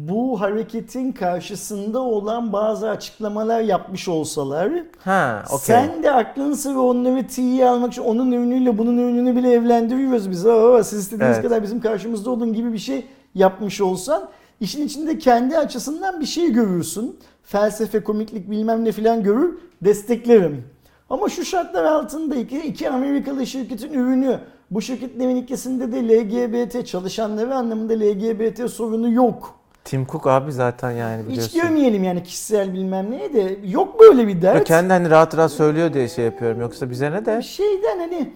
bu 0.08 0.40
hareketin 0.40 1.12
karşısında 1.12 2.00
olan 2.00 2.52
bazı 2.52 2.90
açıklamalar 2.90 3.60
yapmış 3.60 4.08
olsalar 4.08 4.72
Ha, 5.04 5.42
okey. 5.46 5.58
sen 5.58 6.02
de 6.02 6.10
aklın 6.12 6.52
sıra 6.52 6.78
onları 6.80 7.26
T'ye 7.26 7.68
almak 7.68 7.92
için 7.92 8.02
onun 8.02 8.32
ürünüyle 8.32 8.78
bunun 8.78 8.98
ürününü 8.98 9.36
bile 9.36 9.52
evlendiriyoruz 9.52 10.30
biz. 10.30 10.46
Aa, 10.46 10.84
siz 10.84 10.98
istediğiniz 10.98 11.34
Evet. 11.36 11.42
kadar 11.48 11.62
bizim 11.62 11.80
karşımızda 11.80 12.30
olun 12.30 12.52
gibi 12.54 12.72
bir 12.72 12.78
şey 12.78 13.06
yapmış 13.34 13.80
olsan 13.80 14.28
işin 14.60 14.86
içinde 14.86 15.18
kendi 15.18 15.58
açısından 15.58 16.20
bir 16.20 16.26
şey 16.26 16.52
görürsün. 16.52 17.18
Felsefe, 17.42 18.00
komiklik 18.04 18.50
bilmem 18.50 18.84
ne 18.84 18.92
filan 18.92 19.22
görür 19.22 19.58
desteklerim. 19.82 20.64
Ama 21.10 21.28
şu 21.28 21.44
şartlar 21.44 21.84
altında 21.84 22.34
iki, 22.34 22.58
iki 22.62 22.90
Amerikalı 22.90 23.46
şirketin 23.46 23.92
ürünü 23.92 24.38
bu 24.70 24.82
şirketlerin 24.82 25.36
ikisinde 25.36 25.92
de 25.92 26.08
LGBT 26.08 26.86
çalışanları 26.86 27.54
anlamında 27.54 27.92
LGBT 27.92 28.70
sorunu 28.70 29.12
yok. 29.12 29.54
Tim 29.84 30.06
Cook 30.06 30.26
abi 30.26 30.52
zaten 30.52 30.90
yani 30.90 31.22
Hiç 31.22 31.28
biliyorsun. 31.28 31.60
görmeyelim 31.60 32.04
yani 32.04 32.22
kişisel 32.22 32.74
bilmem 32.74 33.10
neye 33.10 33.32
de 33.34 33.58
yok 33.66 34.00
böyle 34.00 34.28
bir 34.28 34.42
dert. 34.42 34.64
kendi 34.68 34.92
hani 34.92 35.10
rahat 35.10 35.36
rahat 35.36 35.52
söylüyor 35.52 35.94
diye 35.94 36.08
şey 36.08 36.24
yapıyorum. 36.24 36.60
Yoksa 36.60 36.90
bize 36.90 37.12
ne 37.12 37.26
de? 37.26 37.42
şeyden 37.42 37.98
hani 37.98 38.32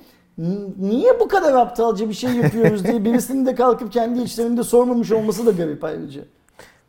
niye 0.79 1.21
bu 1.21 1.29
kadar 1.29 1.55
aptalca 1.55 2.09
bir 2.09 2.15
şey 2.15 2.31
yapıyoruz 2.31 2.85
diye 2.85 3.05
birisinin 3.05 3.47
de 3.47 3.55
kalkıp 3.55 3.93
kendi 3.93 4.23
içlerinde 4.23 4.63
sormamış 4.63 5.13
olması 5.13 5.47
da 5.47 5.51
garip 5.51 5.85
ayrıca. 5.85 6.21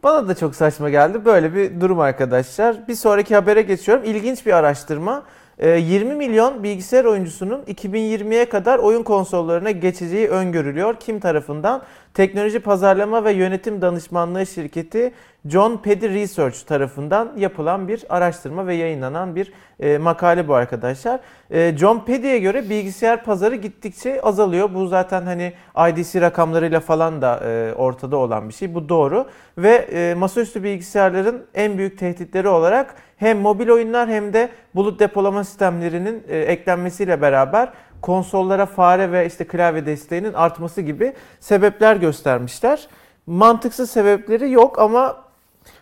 Bana 0.03 0.27
da 0.27 0.35
çok 0.35 0.55
saçma 0.55 0.89
geldi. 0.89 1.25
Böyle 1.25 1.55
bir 1.55 1.81
durum 1.81 1.99
arkadaşlar. 1.99 2.87
Bir 2.87 2.95
sonraki 2.95 3.35
habere 3.35 3.61
geçiyorum. 3.61 4.03
İlginç 4.03 4.45
bir 4.45 4.53
araştırma. 4.53 5.23
Ee, 5.61 5.69
20 5.69 6.15
milyon 6.15 6.63
bilgisayar 6.63 7.05
oyuncusunun 7.05 7.61
2020'ye 7.61 8.49
kadar 8.49 8.79
oyun 8.79 9.03
konsollarına 9.03 9.71
geçeceği 9.71 10.27
öngörülüyor. 10.27 10.95
Kim 10.99 11.19
tarafından? 11.19 11.81
Teknoloji 12.13 12.59
Pazarlama 12.59 13.23
ve 13.23 13.31
Yönetim 13.31 13.81
Danışmanlığı 13.81 14.45
şirketi 14.45 15.13
John 15.45 15.77
Peddy 15.77 16.09
Research 16.09 16.61
tarafından 16.65 17.31
yapılan 17.37 17.87
bir 17.87 18.03
araştırma 18.09 18.67
ve 18.67 18.75
yayınlanan 18.75 19.35
bir 19.35 19.53
e, 19.79 19.97
makale 19.97 20.47
bu 20.47 20.53
arkadaşlar. 20.53 21.19
E, 21.51 21.77
John 21.77 22.05
Peddy'ye 22.05 22.39
göre 22.39 22.69
bilgisayar 22.69 23.23
pazarı 23.23 23.55
gittikçe 23.55 24.21
azalıyor. 24.21 24.73
Bu 24.73 24.87
zaten 24.87 25.21
hani 25.21 25.53
IDC 25.89 26.21
rakamlarıyla 26.21 26.79
falan 26.79 27.21
da 27.21 27.39
e, 27.45 27.73
ortada 27.73 28.17
olan 28.17 28.49
bir 28.49 28.53
şey. 28.53 28.75
Bu 28.75 28.89
doğru. 28.89 29.25
Ve 29.57 30.13
masaüstü 30.17 30.63
bilgisayarların 30.63 31.45
en 31.53 31.77
büyük 31.77 31.97
tehditleri 31.97 32.47
olarak 32.47 32.95
hem 33.21 33.39
mobil 33.39 33.69
oyunlar 33.69 34.09
hem 34.09 34.33
de 34.33 34.49
bulut 34.75 34.99
depolama 34.99 35.43
sistemlerinin 35.43 36.23
e, 36.27 36.37
eklenmesiyle 36.39 37.21
beraber 37.21 37.69
konsollara 38.01 38.65
fare 38.65 39.11
ve 39.11 39.25
işte 39.27 39.47
klavye 39.47 39.85
desteğinin 39.85 40.33
artması 40.33 40.81
gibi 40.81 41.13
sebepler 41.39 41.95
göstermişler. 41.95 42.87
Mantıksız 43.27 43.89
sebepleri 43.89 44.51
yok 44.51 44.79
ama 44.79 45.17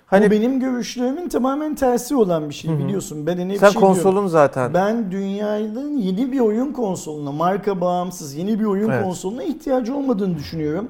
hani 0.06 0.28
Bu 0.28 0.32
benim 0.32 0.60
görüşlerimin 0.60 1.30
tamamen 1.30 1.76
tersi 1.76 2.16
olan 2.16 2.50
bir 2.50 2.54
şey 2.54 2.72
Hı 2.72 2.76
hı. 2.76 2.80
biliyorsun. 2.80 3.28
Ben 3.28 3.38
hep 3.38 3.40
sen 3.40 3.50
şey 3.52 3.60
diyorum. 3.60 3.82
konsolun 3.82 4.28
zaten. 4.28 4.74
Ben 4.74 5.12
dünyanın 5.12 5.98
yeni 5.98 6.32
bir 6.32 6.40
oyun 6.40 6.74
konsoluna, 6.74 7.32
marka 7.32 7.82
bağımsız 7.82 8.36
yeni 8.36 8.60
bir 8.60 8.66
oyun 8.66 8.90
Evet. 8.90 9.04
konsoluna 9.04 9.44
ihtiyacı 9.44 9.96
olmadığını 9.96 10.38
düşünüyorum. 10.38 10.90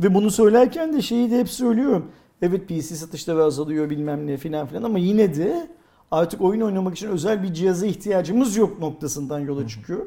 Ve 0.00 0.14
bunu 0.14 0.30
söylerken 0.30 0.92
de 0.92 1.02
şeyi 1.02 1.30
de 1.30 1.38
hep 1.38 1.48
söylüyorum. 1.48 2.06
Evet 2.42 2.68
PC 2.68 2.82
satışları 2.82 3.44
azalıyor 3.44 3.90
bilmem 3.90 4.26
ne 4.26 4.36
filan 4.36 4.66
filan 4.66 4.82
ama 4.82 4.98
yine 4.98 5.34
de 5.34 5.66
artık 6.10 6.40
oyun 6.40 6.60
oynamak 6.60 6.96
için 6.96 7.08
özel 7.08 7.42
bir 7.42 7.54
cihaza 7.54 7.86
ihtiyacımız 7.86 8.56
yok 8.56 8.80
noktasından 8.80 9.38
yola 9.38 9.68
çıkıyor. 9.68 10.06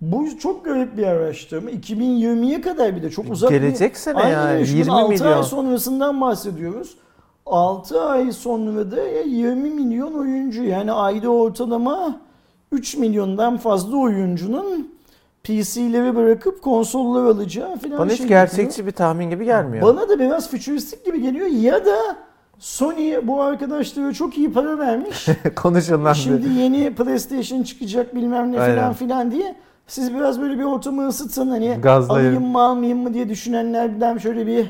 Bu 0.00 0.38
çok 0.38 0.64
garip 0.64 0.96
bir 0.96 1.06
araştırma. 1.06 1.70
2020'ye 1.70 2.60
kadar 2.60 2.96
bir 2.96 3.02
de 3.02 3.10
çok 3.10 3.30
uzak 3.30 3.50
bir... 3.50 3.60
Gelecek 3.60 3.96
sene 3.96 4.16
Aynen 4.16 4.30
yani 4.30 4.52
öyle. 4.52 4.66
Şimdi 4.66 4.78
20 4.78 4.92
altı 4.92 5.08
milyon. 5.08 5.36
ay 5.36 5.42
sonrasından 5.42 6.20
bahsediyoruz. 6.20 6.96
6 7.46 8.00
ay 8.02 8.32
sonra 8.32 8.90
da 8.90 9.02
20 9.02 9.70
milyon 9.70 10.14
oyuncu 10.14 10.62
yani 10.62 10.92
ayda 10.92 11.28
ortalama 11.28 12.20
3 12.72 12.96
milyondan 12.96 13.56
fazla 13.56 13.96
oyuncunun 13.96 14.94
PC'leri 15.42 16.16
bırakıp 16.16 16.62
konsollar 16.62 17.24
alacağı 17.24 17.76
falan 17.76 17.98
Bana 17.98 18.10
şey 18.10 18.18
hiç 18.18 18.28
gerçekçi 18.28 18.86
bir 18.86 18.92
tahmin 18.92 19.30
gibi 19.30 19.44
gelmiyor. 19.44 19.86
Bana 19.86 20.08
da 20.08 20.18
biraz 20.18 20.50
fütüristik 20.50 21.04
gibi 21.04 21.22
geliyor 21.22 21.46
ya 21.46 21.86
da 21.86 22.16
Sony 22.64 23.14
bu 23.22 23.42
arkadaşlara 23.42 24.12
çok 24.12 24.38
iyi 24.38 24.52
para 24.52 24.78
vermiş. 24.78 25.26
Konuşulan 25.56 26.14
bir- 26.14 26.18
Şimdi 26.18 26.48
yeni 26.60 26.94
PlayStation 26.94 27.62
çıkacak 27.62 28.14
bilmem 28.14 28.52
ne 28.52 28.60
Aynen. 28.60 28.76
falan 28.76 28.92
filan 28.92 29.30
diye 29.30 29.54
siz 29.86 30.14
biraz 30.14 30.40
böyle 30.40 30.58
bir 30.58 30.64
ortamı 30.64 31.08
ısıtın 31.08 31.48
hani 31.48 31.78
Gazlayın. 31.82 32.26
alayım 32.26 32.46
mı 32.46 32.62
almayayım 32.62 32.98
mı 32.98 33.14
diye 33.14 33.28
düşünenlerden 33.28 34.18
şöyle 34.18 34.46
bir 34.46 34.66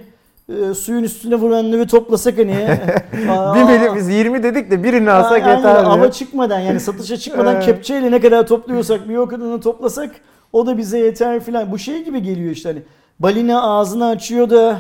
e, 0.71 0.75
suyun 0.75 1.03
üstüne 1.03 1.35
vuranları 1.35 1.87
toplasak 1.87 2.39
hani. 2.39 2.57
Aa, 3.31 3.55
Bir 3.55 3.63
milim 3.63 3.95
biz 3.97 4.09
20 4.09 4.43
dedik 4.43 4.71
de 4.71 4.83
birini 4.85 5.11
alsak 5.11 5.33
aynen, 5.43 5.57
yeter 5.57 5.85
diyor. 5.97 6.11
çıkmadan 6.13 6.61
yani 6.61 6.81
satışa 6.81 7.17
çıkmadan 7.17 7.61
kepçeyle 7.67 8.11
ne 8.11 8.21
kadar 8.21 8.47
topluyorsak 8.47 9.09
bir 9.09 9.17
o 9.17 9.29
kadarını 9.29 9.61
toplasak 9.61 10.11
o 10.53 10.67
da 10.67 10.79
bize 10.79 10.99
yeter 10.99 11.41
filan. 11.41 11.73
Bu 11.73 11.79
şey 11.79 12.05
gibi 12.05 12.23
geliyor 12.23 12.51
işte 12.53 12.69
hani 12.69 12.83
balina 13.21 13.63
ağzını 13.63 14.07
açıyor 14.07 14.51
da 14.51 14.79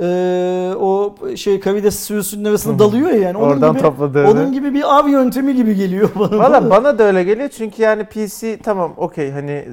e, 0.00 0.74
o 0.80 1.14
şey 1.36 1.60
karides 1.60 2.00
sürüsünün 2.00 2.44
arasında 2.44 2.78
dalıyor 2.78 3.10
ya 3.10 3.16
yani. 3.16 3.36
Onun 3.38 3.46
Oradan 3.46 3.72
gibi, 3.72 3.82
topladığını. 3.82 4.30
Onun 4.30 4.52
gibi 4.52 4.74
bir 4.74 4.98
av 4.98 5.08
yöntemi 5.08 5.54
gibi 5.54 5.74
geliyor 5.74 6.10
bana. 6.18 6.38
Valla 6.38 6.70
bana 6.70 6.98
da 6.98 7.02
öyle 7.02 7.24
geliyor 7.24 7.48
çünkü 7.48 7.82
yani 7.82 8.04
PC 8.04 8.58
tamam 8.62 8.94
okey 8.96 9.30
hani 9.30 9.50
e, 9.50 9.66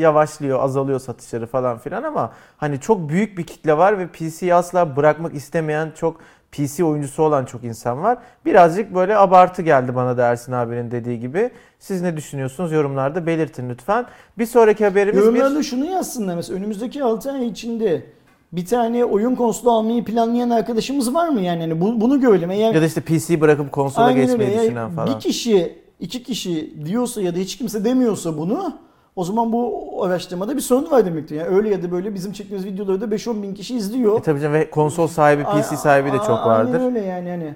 yavaşlıyor 0.00 0.60
azalıyor 0.62 1.00
satışları 1.00 1.46
falan 1.46 1.78
filan 1.78 2.02
ama 2.02 2.32
hani 2.56 2.80
çok 2.80 3.08
büyük 3.08 3.38
bir 3.38 3.44
kitle 3.44 3.78
var 3.78 3.98
ve 3.98 4.06
PC'yi 4.06 4.54
asla 4.54 4.96
bırakmak 4.96 5.34
istemeyen 5.34 5.92
çok 5.96 6.16
PC 6.52 6.84
oyuncusu 6.84 7.22
olan 7.22 7.44
çok 7.44 7.64
insan 7.64 8.02
var. 8.02 8.18
Birazcık 8.44 8.94
böyle 8.94 9.16
abartı 9.16 9.62
geldi 9.62 9.94
bana 9.94 10.16
da 10.16 10.26
Ersin 10.26 10.52
abinin 10.52 10.90
dediği 10.90 11.20
gibi. 11.20 11.50
Siz 11.78 12.02
ne 12.02 12.16
düşünüyorsunuz 12.16 12.72
yorumlarda 12.72 13.26
belirtin 13.26 13.70
lütfen. 13.70 14.06
Bir 14.38 14.46
sonraki 14.46 14.84
haberimiz 14.84 15.24
Yorumlarda 15.24 15.58
bir... 15.58 15.64
şunu 15.64 15.84
yazsınlar 15.84 16.34
mesela 16.34 16.58
önümüzdeki 16.58 17.04
6 17.04 17.32
ay 17.32 17.46
içinde 17.46 18.02
bir 18.52 18.66
tane 18.66 19.04
oyun 19.04 19.34
konsolu 19.34 19.70
almayı 19.72 20.04
planlayan 20.04 20.50
arkadaşımız 20.50 21.14
var 21.14 21.28
mı 21.28 21.40
yani 21.40 21.60
hani 21.60 21.80
bu, 21.80 22.00
bunu 22.00 22.20
görelim 22.20 22.50
eğer 22.50 22.74
Ya 22.74 22.82
da 22.82 22.86
işte 22.86 23.00
PC'yi 23.00 23.40
bırakıp 23.40 23.72
konsola 23.72 24.04
Aynen 24.04 24.26
geçmeyi 24.26 24.50
öyle. 24.50 24.62
düşünen 24.62 24.90
falan. 24.90 25.14
Bir 25.14 25.20
kişi, 25.20 25.78
iki 26.00 26.22
kişi 26.22 26.74
diyorsa 26.84 27.22
ya 27.22 27.34
da 27.34 27.38
hiç 27.38 27.58
kimse 27.58 27.84
demiyorsa 27.84 28.38
bunu 28.38 28.72
o 29.16 29.24
zaman 29.24 29.52
bu 29.52 29.84
araştırmada 30.04 30.56
bir 30.56 30.60
sorun 30.60 30.90
var 30.90 31.06
demektir. 31.06 31.36
Yani 31.36 31.48
öyle 31.56 31.68
ya 31.70 31.82
da 31.82 31.90
böyle 31.90 32.14
bizim 32.14 32.32
çektiğimiz 32.32 32.66
videoları 32.66 33.00
da 33.00 33.04
5-10 33.04 33.42
bin 33.42 33.54
kişi 33.54 33.76
izliyor. 33.76 34.18
E 34.18 34.22
tabii 34.22 34.40
canım 34.40 34.54
ve 34.54 34.70
konsol 34.70 35.06
sahibi, 35.06 35.42
PC 35.44 35.56
A- 35.58 35.62
sahibi 35.62 36.12
de 36.12 36.16
a- 36.16 36.26
çok 36.26 36.46
vardır. 36.46 36.74
Aynen 36.74 36.86
öyle 36.86 37.00
yani 37.00 37.28
hani. 37.30 37.54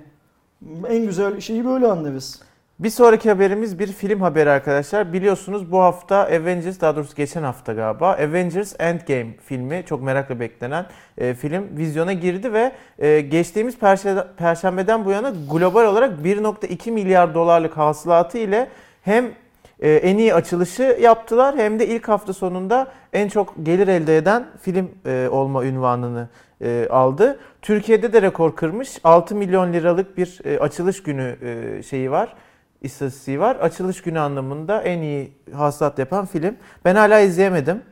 En 0.88 1.06
güzel 1.06 1.40
şeyi 1.40 1.64
böyle 1.64 1.86
anlarız. 1.86 2.40
Bir 2.80 2.90
sonraki 2.90 3.30
haberimiz 3.30 3.78
bir 3.78 3.86
film 3.86 4.20
haberi 4.20 4.50
arkadaşlar. 4.50 5.12
Biliyorsunuz 5.12 5.72
bu 5.72 5.80
hafta 5.80 6.16
Avengers 6.16 6.80
daha 6.80 6.96
doğrusu 6.96 7.16
geçen 7.16 7.42
hafta 7.42 7.72
galiba 7.72 8.10
Avengers 8.12 8.74
Endgame 8.78 9.30
filmi 9.44 9.82
çok 9.86 10.02
merakla 10.02 10.40
beklenen 10.40 10.86
e, 11.18 11.34
film 11.34 11.76
vizyona 11.76 12.12
girdi 12.12 12.52
ve 12.52 12.72
e, 12.98 13.20
geçtiğimiz 13.20 13.74
perşe- 13.74 14.26
perşembeden 14.36 15.04
bu 15.04 15.10
yana 15.10 15.32
global 15.52 15.84
olarak 15.84 16.20
1.2 16.24 16.90
milyar 16.90 17.34
dolarlık 17.34 17.76
hasılatı 17.76 18.38
ile 18.38 18.68
hem 19.02 19.26
e, 19.80 19.92
en 19.92 20.18
iyi 20.18 20.34
açılışı 20.34 20.98
yaptılar 21.00 21.56
hem 21.56 21.78
de 21.78 21.86
ilk 21.86 22.08
hafta 22.08 22.32
sonunda 22.32 22.92
en 23.12 23.28
çok 23.28 23.54
gelir 23.62 23.88
elde 23.88 24.16
eden 24.16 24.46
film 24.62 24.90
e, 25.06 25.28
olma 25.30 25.64
ünvanını 25.64 26.28
e, 26.62 26.86
aldı. 26.90 27.38
Türkiye'de 27.62 28.12
de 28.12 28.22
rekor 28.22 28.56
kırmış. 28.56 28.98
6 29.04 29.34
milyon 29.34 29.72
liralık 29.72 30.16
bir 30.16 30.40
e, 30.44 30.58
açılış 30.58 31.02
günü 31.02 31.36
e, 31.42 31.82
şeyi 31.82 32.10
var 32.10 32.34
istatistiği 32.82 33.40
var. 33.40 33.56
Açılış 33.56 34.02
günü 34.02 34.18
anlamında 34.18 34.82
en 34.82 34.98
iyi 34.98 35.32
hasılat 35.52 35.98
yapan 35.98 36.26
film. 36.26 36.56
Ben 36.84 36.94
hala 36.94 37.20
izleyemedim. 37.20 37.82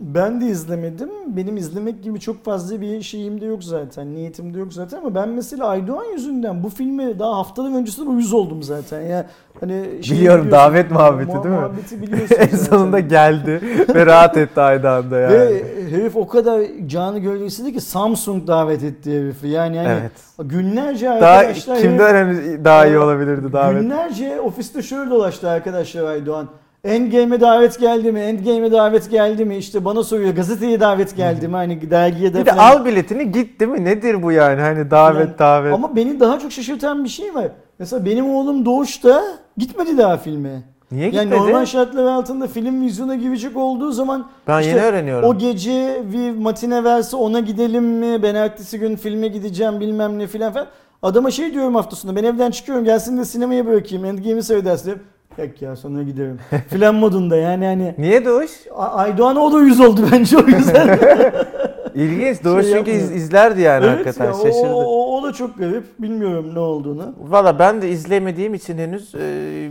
Ben 0.00 0.40
de 0.40 0.46
izlemedim. 0.46 1.10
Benim 1.26 1.56
izlemek 1.56 2.02
gibi 2.02 2.20
çok 2.20 2.44
fazla 2.44 2.80
bir 2.80 3.02
şeyim 3.02 3.40
de 3.40 3.46
yok 3.46 3.64
zaten. 3.64 4.14
Niyetim 4.14 4.54
de 4.54 4.58
yok 4.58 4.72
zaten 4.72 4.98
ama 4.98 5.14
ben 5.14 5.28
mesela 5.28 5.66
Aydoğan 5.66 6.04
yüzünden 6.04 6.62
bu 6.62 6.68
filme 6.68 7.18
daha 7.18 7.36
haftalar 7.36 7.78
öncesinde 7.78 8.08
uyuz 8.08 8.32
oldum 8.32 8.62
zaten. 8.62 9.00
Ya 9.00 9.26
hani 9.60 9.84
şeyi 10.02 10.20
Biliyorum, 10.20 10.50
davet 10.50 10.90
muhabbeti 10.90 11.32
muha- 11.32 11.44
değil 11.44 11.54
mi? 11.54 11.60
Muhabbeti 11.60 12.02
biliyorsun 12.02 12.36
en 12.52 12.56
sonunda 12.56 13.00
geldi 13.00 13.60
ve 13.94 14.06
rahat 14.06 14.36
etti 14.36 14.60
aynı 14.60 14.90
anda 14.90 15.18
yani. 15.18 15.34
Ve 15.34 15.62
herif 15.90 16.16
o 16.16 16.28
kadar 16.28 16.62
canı 16.86 17.44
istedi 17.44 17.72
ki 17.72 17.80
Samsung 17.80 18.46
davet 18.46 18.82
etti 18.82 19.10
herifi. 19.10 19.48
Yani 19.48 19.78
hani 19.78 19.88
evet. 19.88 20.12
günlerce 20.50 21.06
Daha 21.06 21.30
arkadaşlar 21.30 21.78
kimden 21.78 22.14
hani 22.14 22.64
daha 22.64 22.86
iyi 22.86 22.98
olabilirdi 22.98 23.52
davet? 23.52 23.82
Günlerce 23.82 24.40
ofiste 24.40 24.82
şöyle 24.82 25.10
dolaştı 25.10 25.50
arkadaşlar 25.50 26.04
Aydoğan. 26.04 26.48
Endgame'e 26.86 27.40
davet 27.40 27.80
geldi 27.80 28.12
mi? 28.12 28.20
Endgame'e 28.20 28.72
davet 28.72 29.10
geldi 29.10 29.44
mi? 29.44 29.56
İşte 29.56 29.84
bana 29.84 30.02
soruyor 30.02 30.34
gazeteye 30.34 30.80
davet 30.80 31.16
geldi 31.16 31.48
mi? 31.48 31.54
Hani 31.54 31.90
dergiye 31.90 32.34
de 32.34 32.40
Bir 32.40 32.46
de 32.46 32.50
falan. 32.50 32.70
al 32.76 32.84
biletini 32.84 33.32
git 33.32 33.60
değil 33.60 33.70
mi? 33.70 33.84
Nedir 33.84 34.22
bu 34.22 34.32
yani? 34.32 34.60
Hani 34.60 34.90
davet 34.90 35.20
Yani- 35.28 35.38
davet. 35.38 35.74
Ama 35.74 35.96
beni 35.96 36.20
daha 36.20 36.38
çok 36.38 36.52
şaşırtan 36.52 37.04
bir 37.04 37.08
şey 37.08 37.34
var. 37.34 37.48
Mesela 37.78 38.04
benim 38.04 38.30
oğlum 38.34 38.64
Doğuş'ta 38.64 39.22
gitmedi 39.56 39.98
daha 39.98 40.16
filme. 40.16 40.62
Niye 40.92 41.04
Yani 41.10 41.12
gitmedi? 41.12 41.40
normal 41.40 41.64
şartlar 41.64 42.04
altında 42.04 42.46
film 42.46 42.82
vizyona 42.82 43.14
girecek 43.14 43.56
olduğu 43.56 43.92
zaman 43.92 44.26
ben 44.48 44.60
işte 44.60 44.70
yeni 44.70 44.80
öğreniyorum. 44.82 45.28
o 45.28 45.38
gece 45.38 46.02
bir 46.12 46.30
matine 46.30 46.84
verse 46.84 47.16
ona 47.16 47.40
gidelim 47.40 47.84
mi? 47.84 48.22
Ben 48.22 48.34
ertesi 48.34 48.78
gün 48.78 48.96
filme 48.96 49.28
gideceğim 49.28 49.80
bilmem 49.80 50.18
ne 50.18 50.26
filan 50.26 50.52
falan. 50.52 50.66
Adama 51.02 51.30
şey 51.30 51.52
diyorum 51.54 51.74
hafta 51.74 51.96
sonu 51.96 52.16
ben 52.16 52.24
evden 52.24 52.50
çıkıyorum 52.50 52.84
gelsin 52.84 53.18
de 53.18 53.24
sinemaya 53.24 53.66
bırakayım. 53.66 54.04
Endgame'i 54.04 54.42
seyredersin. 54.42 54.94
Yok 55.38 55.62
ya 55.62 55.76
sonra 55.76 56.02
giderim. 56.02 56.38
filan 56.68 56.94
modunda 56.94 57.36
yani 57.36 57.64
hani. 57.64 57.94
Niye 57.98 58.24
Doğuş? 58.24 58.50
A- 58.74 58.86
Aydoğan 58.94 59.36
o 59.36 59.52
da 59.52 59.60
yüz 59.60 59.80
oldu 59.80 60.00
bence 60.12 60.36
o 60.38 60.46
yüzden. 60.46 60.98
İlginç. 61.94 62.44
Doğuş 62.44 62.64
Şey 62.66 62.74
çünkü 62.74 62.90
iz- 62.90 63.00
yapmıyor. 63.00 63.20
izlerdi 63.24 63.60
yani 63.60 63.84
evet 63.86 63.94
hakikaten. 64.06 64.24
ya, 64.24 64.32
o, 64.34 64.46
Şaşırdı. 64.46 64.72
o, 64.74 65.16
o 65.18 65.22
da 65.22 65.32
çok 65.32 65.58
garip. 65.58 65.84
Bilmiyorum 65.98 66.54
ne 66.54 66.58
olduğunu. 66.58 67.14
Valla 67.20 67.58
ben 67.58 67.82
de 67.82 67.88
izlemediğim 67.90 68.54
için 68.54 68.78
henüz 68.78 69.14
e, 69.14 69.18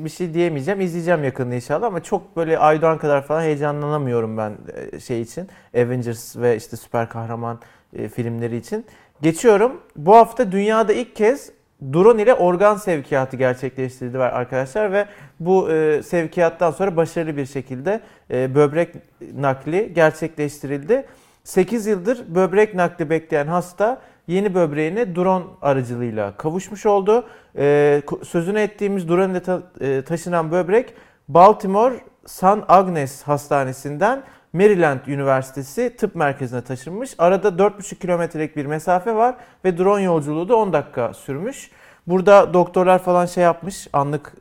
bir 0.04 0.10
şey 0.10 0.34
diyemeyeceğim. 0.34 0.82
İzleyeceğim 0.82 1.24
yakında 1.24 1.56
inşallah 1.56 1.88
ama 1.88 2.04
çok 2.04 2.38
böyle 2.38 2.58
Aydoğan 2.60 2.98
kadar 2.98 3.22
falan 3.24 3.42
heyecanlanamıyorum 3.42 4.38
ben 4.38 4.54
e, 4.92 5.00
şey 5.00 5.22
için. 5.22 5.48
Avengers 5.78 6.38
ve 6.38 6.56
işte 6.56 6.78
süper 6.78 7.10
kahraman 7.10 7.60
e, 7.94 8.10
filmleri 8.10 8.58
için. 8.58 8.86
Geçiyorum. 9.22 9.72
Bu 9.96 10.16
hafta 10.16 10.52
dünyada 10.52 10.94
ilk 10.94 11.16
kez 11.16 11.52
drone 11.94 12.22
ile 12.24 12.34
organ 12.34 12.76
sevkiyatı 12.76 13.38
gerçekleştirildi 13.38 14.18
arkadaşlar 14.20 14.92
ve 14.92 15.06
bu 15.40 15.72
e, 15.72 16.04
sevkiyattan 16.04 16.72
sonra 16.72 16.96
başarılı 16.98 17.38
bir 17.38 17.46
şekilde 17.46 18.00
e, 18.32 18.56
böbrek 18.56 18.96
nakli 19.36 19.94
gerçekleştirildi. 19.94 21.06
8 21.44 21.86
yıldır 21.86 22.36
böbrek 22.36 22.76
nakli 22.76 23.10
bekleyen 23.10 23.48
hasta 23.48 24.02
yeni 24.28 24.56
böbreğine 24.56 25.16
drone 25.16 25.46
aracılığıyla 25.62 26.38
kavuşmuş 26.38 26.86
oldu. 26.86 27.26
Ko- 27.56 28.26
sözünü 28.26 28.60
ettiğimiz 28.60 29.10
drone 29.10 29.32
ile 29.32 29.40
ta- 29.40 29.62
e, 29.82 30.02
taşınan 30.02 30.52
böbrek 30.52 30.94
Baltimore 31.28 31.96
San 32.26 32.66
Agnes 32.68 33.24
Hastanesi'nden 33.24 34.24
Maryland 34.56 35.00
Üniversitesi 35.08 35.96
tıp 35.98 36.16
merkezine 36.16 36.62
taşınmış. 36.62 37.16
Arada 37.18 37.48
4,5 37.48 37.96
kilometrelik 37.96 38.56
bir 38.56 38.66
mesafe 38.66 39.16
var 39.16 39.36
ve 39.66 39.78
drone 39.78 40.02
yolculuğu 40.02 40.50
da 40.50 40.56
10 40.56 40.74
dakika 40.74 41.14
sürmüş. 41.14 41.72
Burada 42.08 42.54
doktorlar 42.54 43.00
falan 43.00 43.26
şey 43.26 43.44
yapmış, 43.44 43.88
anlık 43.94 44.34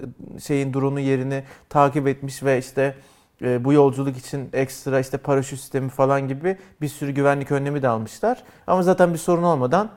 şeyin 0.42 0.74
drone'un 0.74 1.00
yerini 1.00 1.44
takip 1.68 2.08
etmiş 2.08 2.42
ve 2.42 2.58
işte 2.58 2.94
e, 3.42 3.64
bu 3.64 3.72
yolculuk 3.72 4.16
için 4.16 4.48
ekstra 4.52 5.00
işte 5.00 5.18
paraşüt 5.18 5.60
sistemi 5.60 5.88
falan 5.88 6.28
gibi 6.28 6.58
bir 6.80 6.88
sürü 6.88 7.10
güvenlik 7.10 7.50
önlemi 7.50 7.82
de 7.82 7.88
almışlar. 7.88 8.42
Ama 8.66 8.82
zaten 8.82 9.12
bir 9.12 9.18
sorun 9.18 9.42
olmadan 9.42 9.88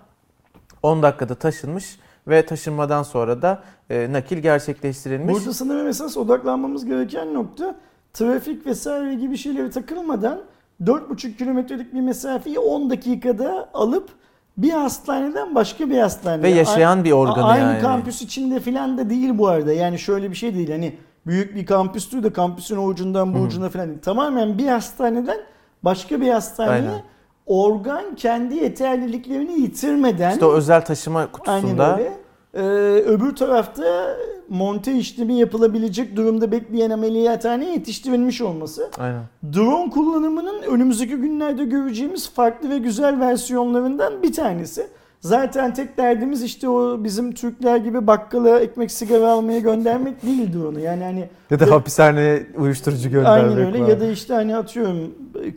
10 0.84 1.04
dakikada 1.04 1.36
taşınmış 1.36 2.00
ve 2.28 2.46
taşınmadan 2.46 3.04
sonra 3.04 3.42
da 3.42 3.64
e, 3.90 4.14
nakil 4.14 4.38
gerçekleştirilmiş. 4.38 5.36
Burada 5.36 5.54
sanırım 5.54 5.88
esas 5.88 6.18
odaklanmamız 6.18 6.86
gereken 6.86 7.34
nokta 7.34 7.76
trafik 8.14 8.66
vesaire 8.66 9.14
gibi 9.14 9.38
şeylere 9.38 9.70
takılmadan 9.70 10.40
4,5 10.84 11.38
kilometrelik 11.38 11.94
bir 11.94 12.02
mesafeyi 12.02 12.60
10 12.60 12.90
dakikada 12.90 13.70
alıp 13.74 14.10
bir 14.58 14.72
hastaneden 14.72 15.56
başka 15.56 15.90
bir 15.90 15.98
hastaneye. 15.98 16.44
ve 16.44 16.50
yaşayan 16.50 17.04
bir 17.04 17.12
organı 17.12 17.46
Aynı 17.46 17.64
yani. 17.64 17.82
kampüs 17.82 18.22
içinde 18.22 18.60
filan 18.60 18.98
da 18.98 19.10
değil 19.10 19.38
bu 19.38 19.48
arada. 19.48 19.74
Yani 19.74 20.00
şöyle 20.00 20.30
bir 20.32 20.36
şey 20.36 20.56
değil. 20.56 20.72
Hani 20.72 20.96
büyük 21.28 21.56
bir 21.56 21.66
kampüstü 21.66 22.24
de 22.24 22.34
kampüsün 22.34 22.88
ucundan 22.88 23.34
bu 23.34 23.40
ucuna 23.40 23.70
filan 23.70 23.88
değil. 23.90 24.00
Tamamen 24.02 24.58
bir 24.58 24.68
hastaneden 24.68 25.38
başka 25.84 26.22
bir 26.22 26.30
hastaneye 26.30 26.72
Aynen. 26.90 27.02
organ 27.46 28.16
kendi 28.16 28.56
yeterliliklerini 28.56 29.60
yitirmeden 29.62 30.32
İşte 30.32 30.46
o 30.46 30.54
özel 30.54 30.86
taşıma 30.86 31.20
Aynen 31.20 31.32
kutusunda 31.32 31.98
öyle. 31.98 32.18
Ee, 32.54 32.62
öbür 33.02 33.36
tarafta 33.36 34.18
monte 34.50 34.94
işlemi 34.94 35.40
yapılabilecek 35.40 36.16
durumda 36.16 36.52
bekleyen 36.52 36.90
ameliyathaneye 36.90 37.72
yetiştirilmiş 37.72 38.42
olması. 38.42 38.90
Aynen. 39.00 39.22
Drone 39.56 39.90
kullanımının 39.90 40.62
önümüzdeki 40.62 41.16
günlerde 41.16 41.66
göreceğimiz 41.66 42.30
farklı 42.30 42.70
ve 42.70 42.78
güzel 42.78 43.20
versiyonlarından 43.20 44.24
bir 44.24 44.34
tanesi. 44.34 44.88
Zaten 45.20 45.74
tek 45.74 45.98
derdimiz 45.98 46.44
işte 46.44 46.70
o 46.70 47.04
bizim 47.04 47.32
Türkler 47.32 47.78
gibi 47.78 48.08
bakkala 48.08 48.60
ekmek 48.60 48.92
sigara 48.92 49.32
almaya 49.32 49.60
göndermek 49.60 50.24
değil 50.24 50.54
drone'u. 50.54 50.80
Yani 50.80 51.04
hani 51.04 51.30
Ya 51.52 51.60
da 51.60 51.72
hapishaneye 51.72 52.48
uyuşturucu 52.58 53.10
göndermek 53.10 53.52
Aynen 53.58 53.66
öyle 53.68 53.82
var. 53.84 53.88
ya 53.88 54.00
da 54.00 54.06
işte 54.08 54.34
hani 54.34 54.56
atıyorum 54.56 54.98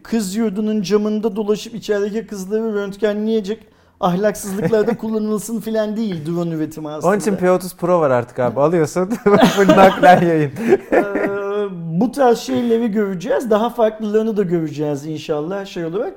kız 0.02 0.36
yurdunun 0.36 0.82
camında 0.82 1.36
dolaşıp 1.36 1.74
içerideki 1.74 2.26
kızları 2.26 2.74
röntgenleyecek 2.74 3.66
ahlaksızlıklarda 4.00 4.96
kullanılsın 4.96 5.60
filan 5.60 5.96
değil 5.96 6.26
drone 6.26 6.54
üretimi 6.54 6.88
aslında. 6.88 7.08
Onun 7.12 7.18
için 7.20 7.32
P30 7.36 7.76
Pro 7.76 8.00
var 8.00 8.10
artık 8.10 8.38
abi. 8.38 8.60
Alıyorsun 8.60 9.06
full 9.56 9.68
naklen 9.68 10.26
yayın. 10.26 10.52
Ee, 10.92 11.04
bu 12.00 12.12
tarz 12.12 12.38
şeyleri 12.38 12.90
göreceğiz. 12.90 13.50
Daha 13.50 13.70
farklılarını 13.70 14.36
da 14.36 14.42
göreceğiz 14.42 15.06
inşallah 15.06 15.66
şey 15.66 15.84
olarak. 15.84 16.14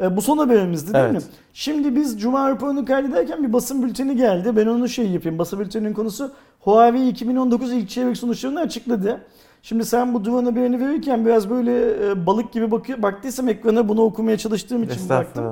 Ee, 0.00 0.16
bu 0.16 0.22
son 0.22 0.38
haberimizdi 0.38 0.94
değil 0.94 1.04
Evet. 1.04 1.14
mi? 1.14 1.22
Şimdi 1.52 1.96
biz 1.96 2.20
Cuma 2.20 2.50
raporunu 2.50 2.84
kaydederken 2.84 3.42
bir 3.48 3.52
basın 3.52 3.82
bülteni 3.82 4.16
geldi. 4.16 4.56
Ben 4.56 4.66
onu 4.66 4.88
şey 4.88 5.06
yapayım. 5.08 5.38
Basın 5.38 5.60
bülteninin 5.60 5.92
konusu 5.94 6.30
Huawei 6.60 7.08
2019 7.08 7.72
ilk 7.72 7.88
çeyrek 7.88 8.16
sonuçlarını 8.16 8.60
açıkladı. 8.60 9.20
Şimdi 9.62 9.84
sen 9.84 10.14
bu 10.14 10.24
drone 10.24 10.48
haberini 10.48 10.80
verirken 10.80 11.26
biraz 11.26 11.50
böyle 11.50 12.06
e, 12.10 12.26
balık 12.26 12.52
gibi 12.52 12.70
bakıyor, 12.70 13.02
baktıysam 13.02 13.48
ekrana 13.48 13.88
bunu 13.88 14.02
okumaya 14.02 14.38
çalıştığım 14.38 14.82
için 14.82 15.08
baktım. 15.08 15.44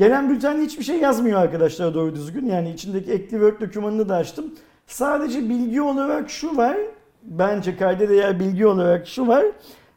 Gelen 0.00 0.30
bültende 0.30 0.62
hiçbir 0.62 0.84
şey 0.84 0.96
yazmıyor 0.98 1.40
arkadaşlar 1.40 1.94
doğru 1.94 2.14
düzgün. 2.14 2.46
Yani 2.46 2.70
içindeki 2.70 3.12
ekli 3.12 3.30
Word 3.30 3.60
dokümanını 3.60 4.08
da 4.08 4.16
açtım. 4.16 4.54
Sadece 4.86 5.48
bilgi 5.48 5.82
olarak 5.82 6.30
şu 6.30 6.56
var. 6.56 6.76
Bence 7.22 7.76
kayda 7.76 8.08
değer 8.08 8.40
bilgi 8.40 8.66
olarak 8.66 9.08
şu 9.08 9.26
var. 9.26 9.44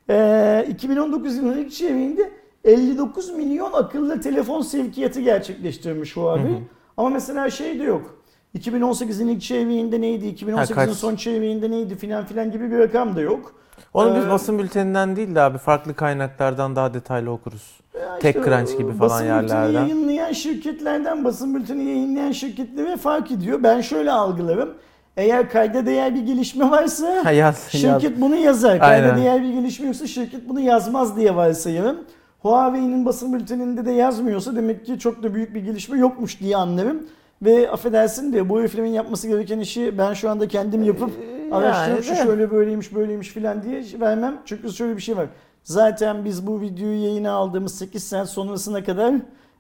Ee, 0.10 0.66
2019 0.70 1.36
yılının 1.36 1.58
ilk 1.58 1.72
çeyreğinde 1.72 2.32
59 2.64 3.30
milyon 3.30 3.74
akıllı 3.74 4.22
telefon 4.22 4.62
sevkiyatı 4.62 5.22
gerçekleştirmiş 5.22 6.18
Huawei. 6.18 6.52
Hı 6.52 6.56
hı. 6.56 6.60
Ama 6.98 7.10
mesela 7.10 7.50
şey 7.50 7.80
de 7.80 7.84
yok. 7.84 8.24
2018'in 8.58 9.28
ilk 9.28 9.42
çeyreğinde 9.42 10.02
neydi? 10.02 10.26
2018'in 10.26 10.74
kaç? 10.74 10.90
son 10.92 11.16
çeyreğinde 11.16 11.72
neydi 11.72 11.96
filan 11.96 12.26
filan 12.26 12.52
gibi 12.52 12.72
bir 12.72 12.78
rakam 12.78 13.16
da 13.16 13.22
yok. 13.22 13.54
Onu 13.94 14.16
biz 14.16 14.26
Ee, 14.26 14.30
basın 14.30 14.60
bülteninden 14.60 15.16
değil 15.16 15.36
de 15.36 15.42
abi 15.42 15.58
farklı 15.58 15.94
kaynaklardan 15.96 16.76
daha 16.76 16.94
detaylı 16.94 17.32
okuruz. 17.32 17.83
Ya 18.02 18.20
TechCrunch 18.20 18.78
gibi 18.78 18.92
falan 18.94 19.00
basın 19.00 19.26
yerlerden. 19.26 19.68
bülteni 19.68 19.76
yayınlayan 19.90 20.32
şirketlerden 20.32 21.24
basın 21.26 21.56
bülteni 21.56 21.84
yayınlayan 21.84 22.32
şirketlere 22.32 22.98
fark 22.98 23.32
ediyor. 23.32 23.64
Ben 23.64 23.82
şöyle 23.82 24.12
algılarım. 24.12 24.70
Eğer 25.18 25.50
kayda 25.50 25.86
değer 25.86 26.16
bir 26.16 26.22
gelişme 26.26 26.72
varsa 26.72 27.08
Ha, 27.26 27.32
yaz, 27.32 27.70
yaz. 27.74 27.82
şirket 27.82 28.22
bunu 28.22 28.36
yazar. 28.36 28.80
Kayda 28.80 29.06
Aynen. 29.06 29.18
değer 29.18 29.44
bir 29.44 29.50
gelişme 29.54 29.88
yoksa 29.88 30.08
şirket 30.08 30.50
bunu 30.50 30.60
yazmaz 30.60 31.18
diye 31.18 31.36
varsayarım. 31.36 31.98
Huawei'nin 32.42 33.06
basın 33.06 33.34
bülteninde 33.34 33.86
de 33.86 33.92
yazmıyorsa 33.92 34.56
demek 34.56 34.86
ki 34.86 35.00
çok 35.00 35.24
da 35.24 35.36
büyük 35.36 35.56
bir 35.56 35.62
gelişme 35.64 35.98
yokmuş 35.98 36.40
diye 36.40 36.58
anlarım. 36.58 37.04
Ve 37.42 37.72
affedersin 37.72 38.34
de 38.34 38.50
bu 38.50 38.60
heriflerin 38.60 38.88
yapması 38.88 39.28
gereken 39.28 39.60
işi 39.60 39.98
ben 39.98 40.14
şu 40.14 40.30
anda 40.30 40.48
kendim 40.48 40.84
yapıp 40.84 41.10
Ee, 41.50 41.54
araştırıp 41.54 42.04
şu 42.04 42.12
de. 42.12 42.16
şöyle 42.16 42.52
böyleymiş 42.52 42.96
böyleymiş 42.96 43.30
filan 43.30 43.64
diye 43.64 43.84
vermem. 44.00 44.36
Çünkü 44.46 44.74
şöyle 44.74 44.98
bir 44.98 45.02
şey 45.02 45.18
var. 45.18 45.26
Zaten 45.64 46.26
biz 46.26 46.48
bu 46.48 46.62
videoyu 46.62 47.04
yayına 47.04 47.32
aldığımız 47.32 47.76
8 47.76 48.04
saat 48.04 48.30
sonrasına 48.30 48.84
kadar 48.84 49.14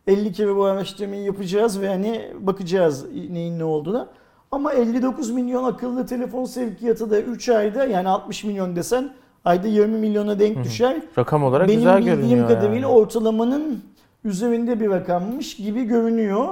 50 0.07 0.31
kere 0.31 0.55
bu 0.55 0.63
araştırmayı 0.63 1.21
yapacağız 1.23 1.81
ve 1.81 1.87
hani 1.87 2.21
bakacağız 2.39 3.05
neyin 3.29 3.59
ne 3.59 3.63
olduğuna. 3.63 4.07
Ama 4.51 4.73
59 4.73 5.29
milyon 5.31 5.63
akıllı 5.63 6.05
telefon 6.05 6.45
sevkiyatı 6.45 7.11
da 7.11 7.21
3 7.21 7.49
ayda 7.49 7.85
yani 7.85 8.09
60 8.09 8.43
milyon 8.43 8.75
desen 8.75 9.09
ayda 9.45 9.67
20 9.67 9.97
milyona 9.97 10.39
denk 10.39 10.63
düşer. 10.63 11.01
Rakam 11.17 11.43
olarak 11.43 11.67
Benim 11.67 11.79
güzel 11.79 11.97
bildiğim 11.97 12.19
görünüyor 12.19 12.47
kadarıyla 12.47 12.75
yani. 12.75 12.85
ortalamanın 12.85 13.83
üzerinde 14.23 14.79
bir 14.79 14.89
rakammış 14.89 15.55
gibi 15.55 15.83
görünüyor. 15.83 16.47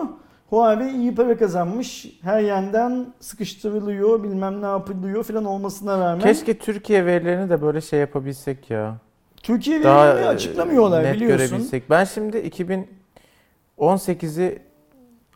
Huawei 0.49 0.95
iyi 0.95 1.15
para 1.15 1.37
kazanmış. 1.37 2.19
Her 2.21 2.39
yandan 2.39 3.05
sıkıştırılıyor, 3.19 4.23
bilmem 4.23 4.61
ne 4.61 4.65
yapılıyor 4.65 5.23
falan 5.23 5.45
olmasına 5.45 5.99
rağmen. 5.99 6.19
Keşke 6.19 6.57
Türkiye 6.57 7.05
verilerini 7.05 7.49
de 7.49 7.61
böyle 7.61 7.81
şey 7.81 7.99
yapabilsek 7.99 8.69
ya. 8.69 8.95
Türkiye 9.43 9.83
Daha 9.83 10.07
verilerini 10.07 10.25
e, 10.25 10.29
açıklamıyorlar 10.29 11.03
net 11.03 11.15
biliyorsun. 11.15 11.47
görebilsek. 11.49 11.89
Ben 11.89 12.03
şimdi 12.03 12.37
2018'i 13.77 14.59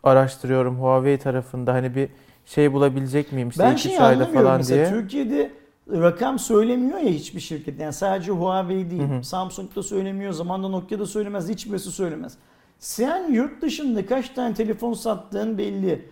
araştırıyorum 0.02 0.80
Huawei 0.80 1.18
tarafında 1.18 1.74
hani 1.74 1.94
bir 1.94 2.08
şey 2.46 2.72
bulabilecek 2.72 3.32
miyim 3.32 3.48
işte 3.48 3.62
Ben 3.62 3.72
2 3.72 3.82
şeyi 3.82 4.00
ayda 4.00 4.26
falan 4.26 4.56
mesela 4.56 4.90
diye. 4.90 5.00
Türkiye'de 5.00 5.50
rakam 5.90 6.38
söylemiyor 6.38 6.98
ya 6.98 7.10
hiçbir 7.10 7.40
şirket. 7.40 7.80
Yani 7.80 7.92
sadece 7.92 8.32
Huawei 8.32 8.90
değil. 8.90 9.02
Hı 9.02 9.18
hı. 9.18 9.24
Samsung 9.24 9.76
da 9.76 9.82
söylemiyor. 9.82 10.32
Zamanında 10.32 10.68
Nokia 10.68 10.98
da 10.98 11.06
söylemez. 11.06 11.48
Hiçbirisi 11.48 11.92
söylemez. 11.92 12.32
Sen 12.78 13.32
yurt 13.32 13.62
dışında 13.62 14.06
kaç 14.06 14.28
tane 14.28 14.54
telefon 14.54 14.92
sattığın 14.92 15.58
belli. 15.58 16.08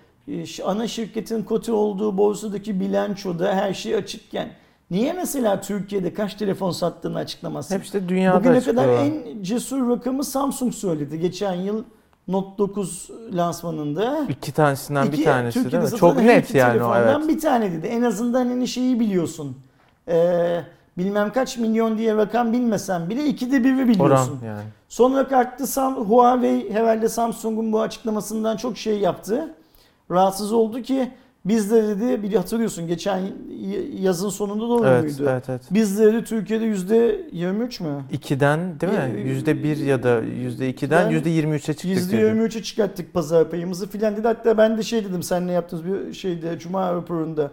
Ana 0.65 0.87
şirketin 0.89 1.43
kote 1.43 1.73
olduğu 1.73 2.19
borsadaki 2.19 2.81
bilançoda 2.81 3.55
her 3.55 3.75
şey 3.75 3.95
açıkken 3.95 4.49
Niye 4.95 5.13
mesela 5.13 5.61
Türkiye'de 5.61 6.15
kaç 6.15 6.35
telefon 6.35 6.71
sattığını 6.71 7.19
açıklamazsın? 7.19 7.75
Hep 7.75 7.85
işte 7.85 8.09
dünyada 8.09 8.39
Bugüne 8.39 8.61
kadar 8.61 8.89
en 8.89 9.43
cesur 9.43 9.91
rakamı 9.91 10.25
Samsung 10.25 10.75
söyledi. 10.75 11.21
Geçen 11.21 11.55
yıl 11.55 11.85
Note 12.29 12.59
9 12.59 13.11
lansmanında. 13.33 14.27
İki 14.29 14.53
tanesinden 14.53 15.07
İki- 15.07 15.19
bir 15.19 15.25
tanesi 15.25 15.63
Türkiye'de 15.63 15.83
değil 15.85 15.93
mi? 15.93 15.99
Çok 15.99 16.17
net 16.17 16.55
yani 16.55 16.83
o 16.83 16.95
evet. 16.97 17.29
bir 17.29 17.41
tane 17.41 17.73
dedi. 17.73 17.87
En 17.87 18.03
azından 18.03 18.47
hani 18.47 18.69
şeyi 18.69 19.01
biliyorsun. 19.01 19.57
Ee, 20.09 20.61
bilmem 20.99 21.33
kaç 21.33 21.59
milyon 21.59 21.99
diye 21.99 22.17
rakam 22.17 22.53
bilmesen 22.53 23.11
bile 23.11 23.27
ikide 23.27 23.65
biri 23.65 23.75
Oran 23.75 23.89
biliyorsun. 23.89 24.39
yani. 24.47 24.63
Sonra 24.89 25.29
kalktı 25.29 25.67
Sam, 25.67 25.97
Huawei 25.97 26.73
herhalde 26.73 27.09
Samsung'un 27.09 27.73
bu 27.73 27.81
açıklamasından 27.81 28.57
çok 28.57 28.79
şey 28.79 28.99
yaptı. 28.99 29.55
Rahatsız 30.11 30.53
oldu 30.53 30.83
ki 30.83 31.11
biz 31.45 31.71
de 31.71 31.83
dedi 31.89 32.23
bir 32.23 32.35
hatırlıyorsun 32.37 32.87
geçen 32.87 33.21
yazın 34.01 34.29
sonunda 34.29 34.69
doğru 34.69 34.87
Evet, 34.89 35.03
muydu? 35.05 35.31
evet, 35.33 35.45
evet. 35.49 35.63
Biz 35.71 35.99
de 35.99 36.05
dedi 36.13 36.25
Türkiye'de 36.25 36.65
yüzde 36.65 37.21
23 37.33 37.81
mü? 37.81 38.03
İkiden 38.13 38.81
değil 38.81 38.93
mi? 38.93 39.15
Ee, 39.17 39.21
Yüzde 39.21 39.65
bir 39.65 39.77
ya 39.77 40.03
da 40.03 40.21
yüzde 40.21 40.69
ikiden 40.69 41.07
ben 41.07 41.11
yüzde 41.11 41.31
yirmi 41.31 41.55
üçe 41.55 41.73
çıktık 41.75 41.91
Yüzde 41.91 42.17
dedi. 42.19 42.25
23'e 42.39 42.63
çıkarttık 42.63 43.15
pazar 43.15 43.51
payımızı 43.51 43.89
filan 43.89 44.17
dedi. 44.17 44.27
Hatta 44.27 44.59
ben 44.59 44.79
de 44.79 44.83
şey 44.83 45.05
dedim 45.05 45.23
sen 45.23 45.47
ne 45.47 45.53
yaptınız 45.53 45.85
bir 45.85 46.13
şeyde 46.13 46.59
Cuma 46.59 46.95
raporunda. 46.95 47.51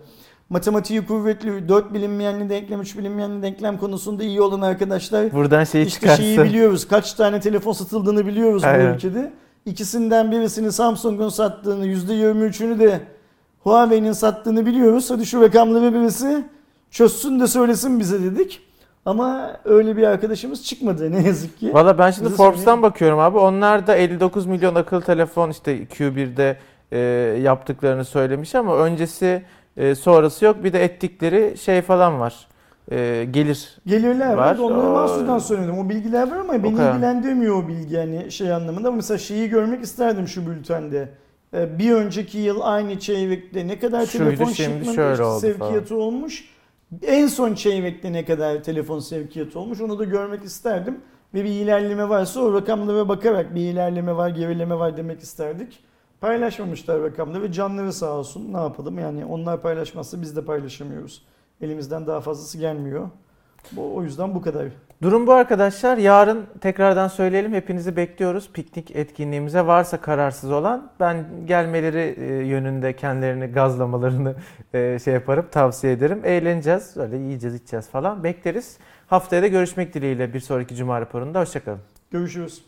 Matematiği 0.49 1.06
kuvvetli, 1.06 1.69
4 1.69 1.93
bilinmeyenli 1.93 2.49
denklem, 2.49 2.82
3 2.82 2.97
bilinmeyenli 2.97 3.41
denklem 3.41 3.77
konusunda 3.77 4.23
iyi 4.23 4.41
olan 4.41 4.62
arkadaşlar 4.62 5.32
Buradan 5.34 5.63
şeyi 5.63 5.86
İşte 5.86 5.99
çıkarsın. 5.99 6.23
şeyi 6.23 6.43
biliyoruz. 6.43 6.88
Kaç 6.88 7.13
tane 7.13 7.39
telefon 7.39 7.71
satıldığını 7.73 8.25
biliyoruz 8.27 8.63
bu 8.63 8.67
Aynen. 8.67 8.93
ülkede. 8.93 9.32
İkisinden 9.65 10.32
birisini 10.32 10.71
Samsung'un 10.71 11.30
sattığını, 11.30 11.88
%23'ünü 11.88 12.80
de 12.80 12.99
Huawei'nin 13.63 14.12
sattığını 14.12 14.65
biliyoruz. 14.65 15.12
Hadi 15.12 15.26
şu 15.26 15.41
rakamları 15.41 15.93
birisi 15.93 16.43
çözsün 16.91 17.39
de 17.39 17.47
söylesin 17.47 18.00
bize 18.00 18.24
dedik. 18.24 18.62
Ama 19.06 19.58
öyle 19.65 19.97
bir 19.97 20.04
arkadaşımız 20.04 20.63
çıkmadı 20.63 21.12
ne 21.12 21.21
yazık 21.28 21.60
ki. 21.60 21.74
Valla 21.74 21.97
ben 21.97 22.12
şimdi 22.12 22.30
Forbes'tan 22.30 22.82
bakıyorum 22.82 23.19
abi. 23.19 23.38
Onlar 23.38 23.88
da 23.88 23.95
59 23.95 24.45
milyon 24.45 24.76
akıllı 24.76 25.02
telefon 25.02 25.50
işte 25.50 25.84
Q1'de 25.84 26.58
e, 26.91 27.00
yaptıklarını 27.41 28.06
söylemiş 28.06 28.56
ama 28.56 28.78
öncesi 28.78 29.43
e, 29.78 29.95
sonrası 29.95 30.45
yok. 30.45 30.63
Bir 30.63 30.74
de 30.74 30.84
ettikleri 30.84 31.58
şey 31.58 31.82
falan 31.82 32.19
var. 32.19 32.47
E, 32.91 33.28
gelir. 33.32 33.78
Gelirler 33.86 34.34
var. 34.34 34.38
Var. 34.38 34.58
Onları 34.58 35.34
O- 35.36 35.39
söyledim. 35.39 35.80
O 35.80 35.89
bilgiler 35.89 36.32
var 36.32 36.38
ama 36.38 36.63
beni 36.63 36.76
kadar. 36.78 36.91
ilgilendirmiyor 36.91 37.63
o 37.63 37.67
bilgi 37.67 37.95
yani 37.95 38.32
şey 38.32 38.54
anlamında. 38.54 38.88
Ama 38.88 38.95
Mesela 38.95 39.17
şeyi 39.17 39.50
görmek 39.50 39.84
isterdim 39.84 40.28
şu 40.28 40.47
bültende. 40.47 41.10
Ee, 41.53 41.79
Bir 41.79 41.91
önceki 41.91 42.37
yıl 42.37 42.59
aynı 42.61 42.99
çeyrekte 42.99 43.67
ne 43.67 43.79
kadar 43.79 44.05
Şuydu, 44.05 44.25
telefon 44.25 44.45
oldu 44.45 45.39
sevkiyatı 45.39 45.95
olmuş. 45.95 46.49
En 47.03 47.27
son 47.27 47.53
çeyrekte 47.53 48.13
ne 48.13 48.25
kadar 48.25 48.63
telefon 48.63 48.99
sevkiyatı 48.99 49.59
olmuş 49.59 49.81
onu 49.81 49.99
da 49.99 50.03
görmek 50.03 50.43
isterdim. 50.43 50.99
Ve 51.33 51.43
bir 51.43 51.49
ilerleme 51.49 52.09
varsa 52.09 52.39
o 52.41 52.53
rakamlara 52.53 53.09
bakarak 53.09 53.55
bir 53.55 53.61
ilerleme 53.61 54.15
var, 54.15 54.29
gerileme 54.29 54.79
var 54.79 54.97
demek 54.97 55.19
isterdik. 55.19 55.79
Paylaşmamışlar 56.21 57.01
rakamları 57.01 57.43
ve 57.43 57.51
canları 57.51 57.93
sağ 57.93 58.11
olsun. 58.11 58.53
Ne 58.53 58.57
yapalım 58.57 58.99
yani 58.99 59.25
onlar 59.25 59.61
paylaşmazsa 59.61 60.21
biz 60.21 60.35
de 60.35 60.45
paylaşamıyoruz. 60.45 61.21
Elimizden 61.61 62.07
daha 62.07 62.21
fazlası 62.21 62.57
gelmiyor. 62.57 63.09
Bu, 63.71 63.95
o 63.95 64.04
yüzden 64.04 64.36
bu 64.36 64.41
kadar. 64.41 64.67
Durum 65.02 65.28
bu 65.28 65.34
arkadaşlar. 65.34 65.97
Yarın 65.97 66.45
tekrardan 66.62 67.08
söyleyelim. 67.08 67.54
Hepinizi 67.54 67.95
bekliyoruz. 67.95 68.50
Piknik 68.54 68.95
etkinliğimize 68.95 69.65
varsa 69.65 70.02
kararsız 70.02 70.52
olan 70.52 70.91
ben 71.00 71.26
gelmeleri 71.45 72.15
e, 72.19 72.26
yönünde 72.26 72.95
kendilerini 72.95 73.45
gazlamalarını 73.45 74.36
e, 74.74 75.00
şey 75.00 75.13
yaparım 75.13 75.47
tavsiye 75.52 75.93
ederim. 75.93 76.21
Eğleneceğiz. 76.24 76.97
Öyle 76.97 77.17
yiyeceğiz 77.17 77.56
içeceğiz 77.56 77.89
falan. 77.89 78.24
Bekleriz. 78.24 78.78
Haftaya 79.08 79.41
da 79.41 79.47
görüşmek 79.47 79.93
dileğiyle 79.93 80.34
bir 80.34 80.39
sonraki 80.39 80.76
Cuma 80.76 81.02
raporunda. 81.02 81.39
Hoşçakalın. 81.41 81.80
Görüşürüz. 82.12 82.65